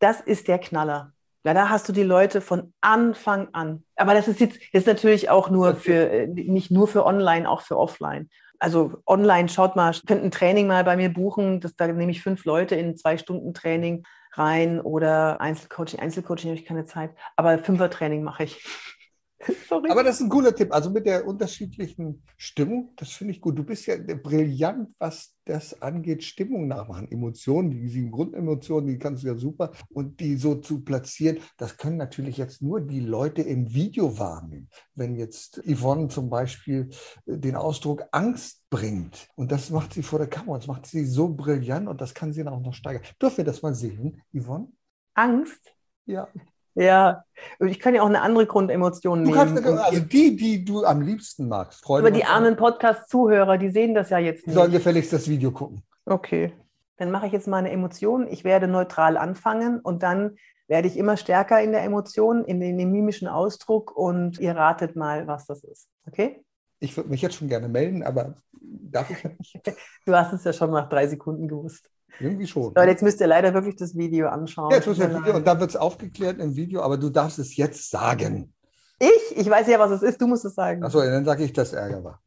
[0.00, 1.12] Das ist der Knaller.
[1.48, 3.82] Ja, da hast du die Leute von Anfang an.
[3.96, 7.62] Aber das ist jetzt ist natürlich auch nur für, äh, nicht nur für online, auch
[7.62, 8.28] für offline.
[8.58, 11.60] Also online, schaut mal, könnt ein Training mal bei mir buchen.
[11.60, 14.02] Das, da nehme ich fünf Leute in zwei Stunden Training
[14.34, 16.00] rein oder Einzelcoaching.
[16.00, 18.62] Einzelcoaching habe ich keine Zeit, aber Fünfer-Training mache ich.
[19.68, 19.90] Sorry.
[19.90, 20.72] Aber das ist ein cooler Tipp.
[20.72, 23.56] Also mit der unterschiedlichen Stimmung, das finde ich gut.
[23.56, 29.22] Du bist ja brillant, was das angeht, Stimmung nachmachen, Emotionen, die sieben Grundemotionen, die kannst
[29.22, 29.72] du ja super.
[29.90, 34.68] Und die so zu platzieren, das können natürlich jetzt nur die Leute im Video wahrnehmen.
[34.94, 36.90] Wenn jetzt Yvonne zum Beispiel
[37.24, 41.28] den Ausdruck Angst bringt und das macht sie vor der Kamera, das macht sie so
[41.28, 43.02] brillant und das kann sie dann auch noch steigern.
[43.22, 44.68] Dürfen wir das mal sehen, Yvonne?
[45.14, 45.74] Angst?
[46.06, 46.28] Ja.
[46.78, 47.24] Ja,
[47.58, 49.36] ich kann ja auch eine andere Grundemotion du nehmen.
[49.36, 51.82] Kannst, also die, die du am liebsten magst.
[51.82, 54.54] Freude Aber die armen Podcast-Zuhörer, die sehen das ja jetzt nicht.
[54.54, 55.82] Die sollen gefälligst das Video gucken.
[56.04, 56.52] Okay.
[56.96, 58.28] Dann mache ich jetzt meine Emotionen.
[58.28, 60.36] Ich werde neutral anfangen und dann
[60.68, 64.54] werde ich immer stärker in der Emotion, in den, in den mimischen Ausdruck und ihr
[64.54, 65.88] ratet mal, was das ist.
[66.06, 66.44] Okay?
[66.78, 69.60] Ich würde mich jetzt schon gerne melden, aber darf ich nicht.
[70.06, 71.90] du hast es ja schon nach drei Sekunden gewusst.
[72.20, 72.76] Irgendwie schon.
[72.76, 74.70] Aber jetzt müsst ihr leider wirklich das Video anschauen.
[74.70, 77.38] Ja, jetzt müssen wir Video und da wird es aufgeklärt im Video, aber du darfst
[77.38, 78.52] es jetzt sagen.
[78.98, 79.36] Ich?
[79.36, 80.82] Ich weiß ja, was es ist, du musst es sagen.
[80.82, 82.20] Achso, dann sage ich, dass Ärger war.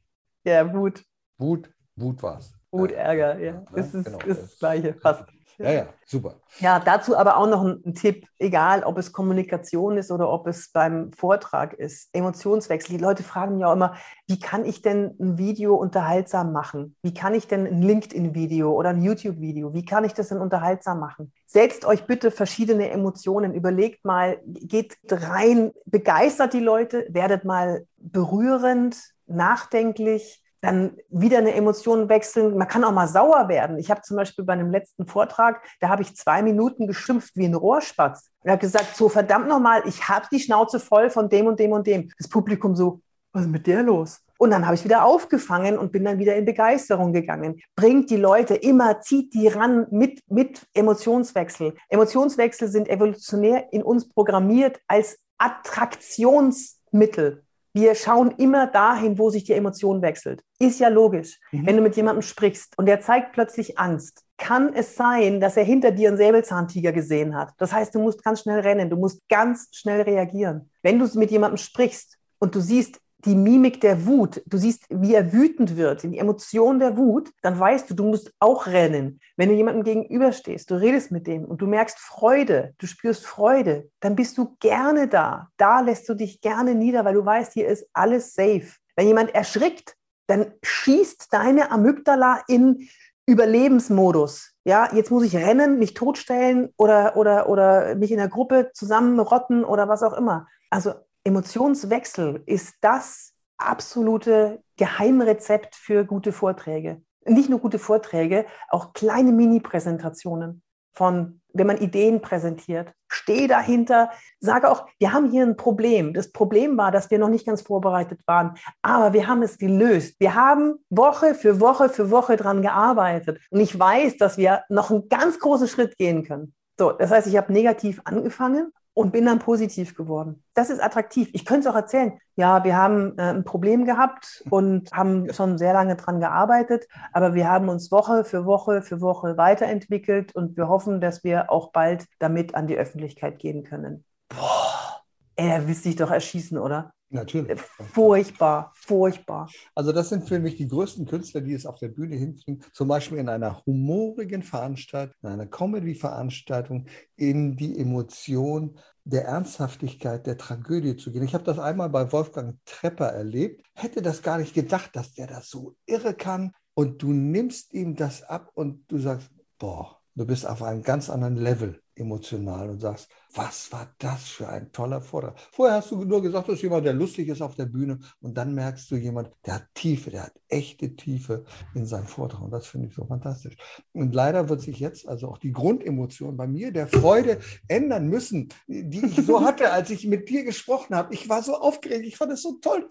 [0.43, 1.03] Ja, Wut.
[1.37, 2.53] Wut, Wut war es.
[2.71, 3.53] Wut, Ärger, ja.
[3.53, 4.19] ja das ist, genau.
[4.19, 5.25] ist das Gleiche, fast.
[5.63, 6.35] Ja, ja, super.
[6.59, 10.47] Ja, dazu aber auch noch ein, ein, Tipp, egal ob es Kommunikation ist oder ob
[10.47, 12.97] es beim Vortrag ist, Emotionswechsel.
[12.97, 13.95] Die Leute fragen auch immer,
[14.27, 16.95] wie kann ich denn ein Video unterhaltsam machen?
[17.01, 20.99] Wie kann ich denn ein LinkedIn-Video oder ein YouTube-Video, wie kann ich das denn unterhaltsam
[20.99, 21.31] machen?
[21.45, 28.97] Setzt euch bitte verschiedene Emotionen, überlegt mal, geht rein, begeistert die Leute, werdet mal berührend,
[29.27, 32.57] nachdenklich, dann wieder eine Emotion wechseln.
[32.57, 33.79] Man kann auch mal sauer werden.
[33.79, 37.45] Ich habe zum Beispiel bei einem letzten Vortrag, da habe ich zwei Minuten geschimpft wie
[37.45, 38.29] ein Rohrspatz.
[38.43, 41.71] Er hat gesagt, so verdammt nochmal, ich habe die Schnauze voll von dem und dem
[41.71, 42.11] und dem.
[42.17, 43.01] Das Publikum so,
[43.33, 44.21] was ist mit der los?
[44.37, 47.61] Und dann habe ich wieder aufgefangen und bin dann wieder in Begeisterung gegangen.
[47.75, 51.75] Bringt die Leute immer, zieht die ran mit, mit Emotionswechsel.
[51.89, 57.43] Emotionswechsel sind evolutionär in uns programmiert als Attraktionsmittel.
[57.73, 60.43] Wir schauen immer dahin, wo sich die Emotion wechselt.
[60.59, 61.39] Ist ja logisch.
[61.51, 61.65] Mhm.
[61.65, 65.63] Wenn du mit jemandem sprichst und der zeigt plötzlich Angst, kann es sein, dass er
[65.63, 67.53] hinter dir einen Säbelzahntiger gesehen hat.
[67.57, 70.69] Das heißt, du musst ganz schnell rennen, du musst ganz schnell reagieren.
[70.81, 75.13] Wenn du mit jemandem sprichst und du siehst, die Mimik der Wut, du siehst, wie
[75.13, 79.19] er wütend wird, die Emotion der Wut, dann weißt du, du musst auch rennen.
[79.37, 83.89] Wenn du jemandem gegenüberstehst, du redest mit dem und du merkst Freude, du spürst Freude,
[83.99, 85.49] dann bist du gerne da.
[85.57, 88.67] Da lässt du dich gerne nieder, weil du weißt, hier ist alles safe.
[88.95, 89.95] Wenn jemand erschrickt,
[90.27, 92.87] dann schießt deine Amygdala in
[93.25, 94.53] Überlebensmodus.
[94.63, 99.63] Ja, jetzt muss ich rennen, mich totstellen oder, oder, oder mich in der Gruppe zusammenrotten
[99.63, 100.47] oder was auch immer.
[100.69, 100.93] Also
[101.23, 107.01] Emotionswechsel ist das absolute Geheimrezept für gute Vorträge.
[107.25, 110.63] Nicht nur gute Vorträge, auch kleine Mini-Präsentationen
[110.93, 112.91] von, wenn man Ideen präsentiert.
[113.07, 114.09] Steh dahinter,
[114.39, 116.13] sage auch, wir haben hier ein Problem.
[116.13, 120.15] Das Problem war, dass wir noch nicht ganz vorbereitet waren, aber wir haben es gelöst.
[120.19, 123.39] Wir haben Woche für Woche für Woche dran gearbeitet.
[123.51, 126.53] Und ich weiß, dass wir noch einen ganz großen Schritt gehen können.
[126.79, 130.43] So, das heißt, ich habe negativ angefangen und bin dann positiv geworden.
[130.53, 131.29] Das ist attraktiv.
[131.33, 132.19] Ich könnte es auch erzählen.
[132.35, 137.33] Ja, wir haben äh, ein Problem gehabt und haben schon sehr lange dran gearbeitet, aber
[137.33, 141.71] wir haben uns Woche für Woche für Woche weiterentwickelt und wir hoffen, dass wir auch
[141.71, 144.03] bald damit an die Öffentlichkeit gehen können.
[144.29, 145.01] Boah,
[145.35, 146.93] er will sich doch erschießen, oder?
[147.13, 147.59] Natürlich.
[147.93, 149.49] Furchtbar, furchtbar.
[149.75, 152.87] Also das sind für mich die größten Künstler, die es auf der Bühne hinkriegen, zum
[152.87, 156.87] Beispiel in einer humorigen Veranstaltung, in einer Comedy-Veranstaltung,
[157.17, 161.23] in die Emotion der Ernsthaftigkeit der Tragödie zu gehen.
[161.23, 165.27] Ich habe das einmal bei Wolfgang Trepper erlebt, hätte das gar nicht gedacht, dass der
[165.27, 170.25] das so irre kann und du nimmst ihm das ab und du sagst, boah, du
[170.25, 175.01] bist auf einem ganz anderen Level emotional und sagst, was war das für ein toller
[175.01, 175.39] Vortrag.
[175.51, 178.35] Vorher hast du nur gesagt, das ist jemand, der lustig ist auf der Bühne und
[178.35, 182.51] dann merkst du jemand, der hat Tiefe, der hat echte Tiefe in seinem Vortrag und
[182.51, 183.55] das finde ich so fantastisch.
[183.93, 188.49] Und leider wird sich jetzt also auch die Grundemotion bei mir der Freude ändern müssen,
[188.67, 191.13] die ich so hatte, als ich mit dir gesprochen habe.
[191.13, 192.87] Ich war so aufgeregt, ich fand es so toll.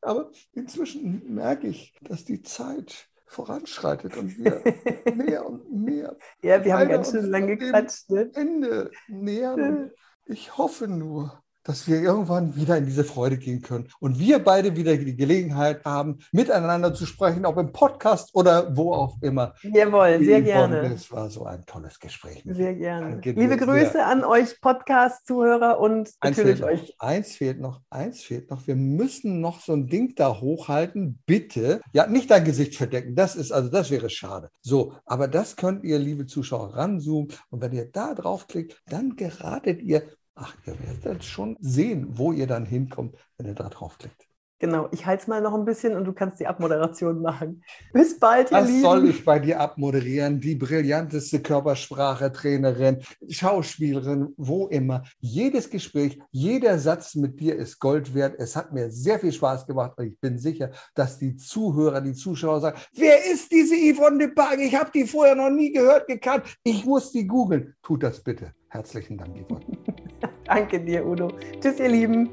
[0.00, 4.62] Aber inzwischen merke ich, dass die Zeit voranschreitet und wir
[5.14, 6.16] mehr und mehr.
[6.42, 8.10] Ja, wir haben ganz schön lange gequatscht.
[8.10, 8.30] Ne?
[8.34, 9.90] Ende nähern.
[10.24, 14.74] ich hoffe nur, dass wir irgendwann wieder in diese Freude gehen können und wir beide
[14.74, 19.52] wieder die Gelegenheit haben, miteinander zu sprechen, ob im Podcast oder wo auch immer.
[19.62, 20.94] Jawohl, sehr gerne.
[20.94, 22.42] Es war so ein tolles Gespräch.
[22.46, 23.20] Sehr gerne.
[23.22, 24.06] Liebe Grüße sehr.
[24.06, 26.94] an euch Podcast-Zuhörer und natürlich euch.
[26.98, 28.66] Eins fehlt noch, eins fehlt noch.
[28.66, 31.82] Wir müssen noch so ein Ding da hochhalten, bitte.
[31.92, 33.14] Ja, nicht dein Gesicht verdecken.
[33.14, 34.48] Das ist, also das wäre schade.
[34.62, 37.28] So, aber das könnt ihr, liebe Zuschauer, ranzoomen.
[37.50, 40.04] Und wenn ihr da draufklickt, dann geratet ihr
[40.38, 44.28] ach, ihr werdet schon sehen, wo ihr dann hinkommt, wenn ihr da draufklickt.
[44.60, 47.62] Genau, ich halte es mal noch ein bisschen und du kannst die Abmoderation machen.
[47.92, 48.80] Bis bald, ihr Was Lieben.
[48.80, 50.40] soll ich bei dir abmoderieren?
[50.40, 55.04] Die brillanteste Körpersprache-Trainerin, Schauspielerin, wo immer.
[55.20, 58.34] Jedes Gespräch, jeder Satz mit dir ist Gold wert.
[58.38, 62.14] Es hat mir sehr viel Spaß gemacht und ich bin sicher, dass die Zuhörer, die
[62.14, 64.58] Zuschauer sagen, wer ist diese Yvonne de Barg?
[64.58, 66.42] Ich habe die vorher noch nie gehört, gekannt.
[66.64, 67.76] Ich muss die googeln.
[67.80, 68.52] Tut das bitte.
[68.70, 69.64] Herzlichen Dank, Yvonne.
[70.44, 71.32] Danke dir, Udo.
[71.60, 72.28] Tschüss, ihr Lieben.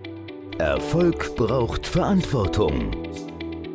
[0.58, 2.92] Erfolg braucht Verantwortung.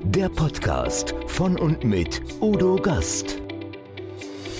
[0.04, 3.40] Der Podcast von und mit Udo Gast.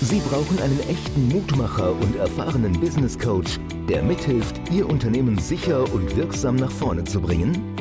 [0.01, 6.15] Sie brauchen einen echten Mutmacher und erfahrenen Business Coach, der mithilft, Ihr Unternehmen sicher und
[6.15, 7.75] wirksam nach vorne zu bringen?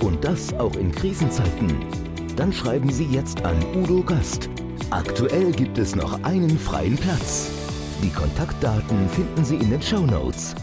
[0.00, 1.76] Und das auch in Krisenzeiten?
[2.36, 4.48] Dann schreiben Sie jetzt an Udo Gast.
[4.88, 7.65] Aktuell gibt es noch einen freien Platz.
[8.02, 10.54] Die Kontaktdaten finden Sie in den Show Notes.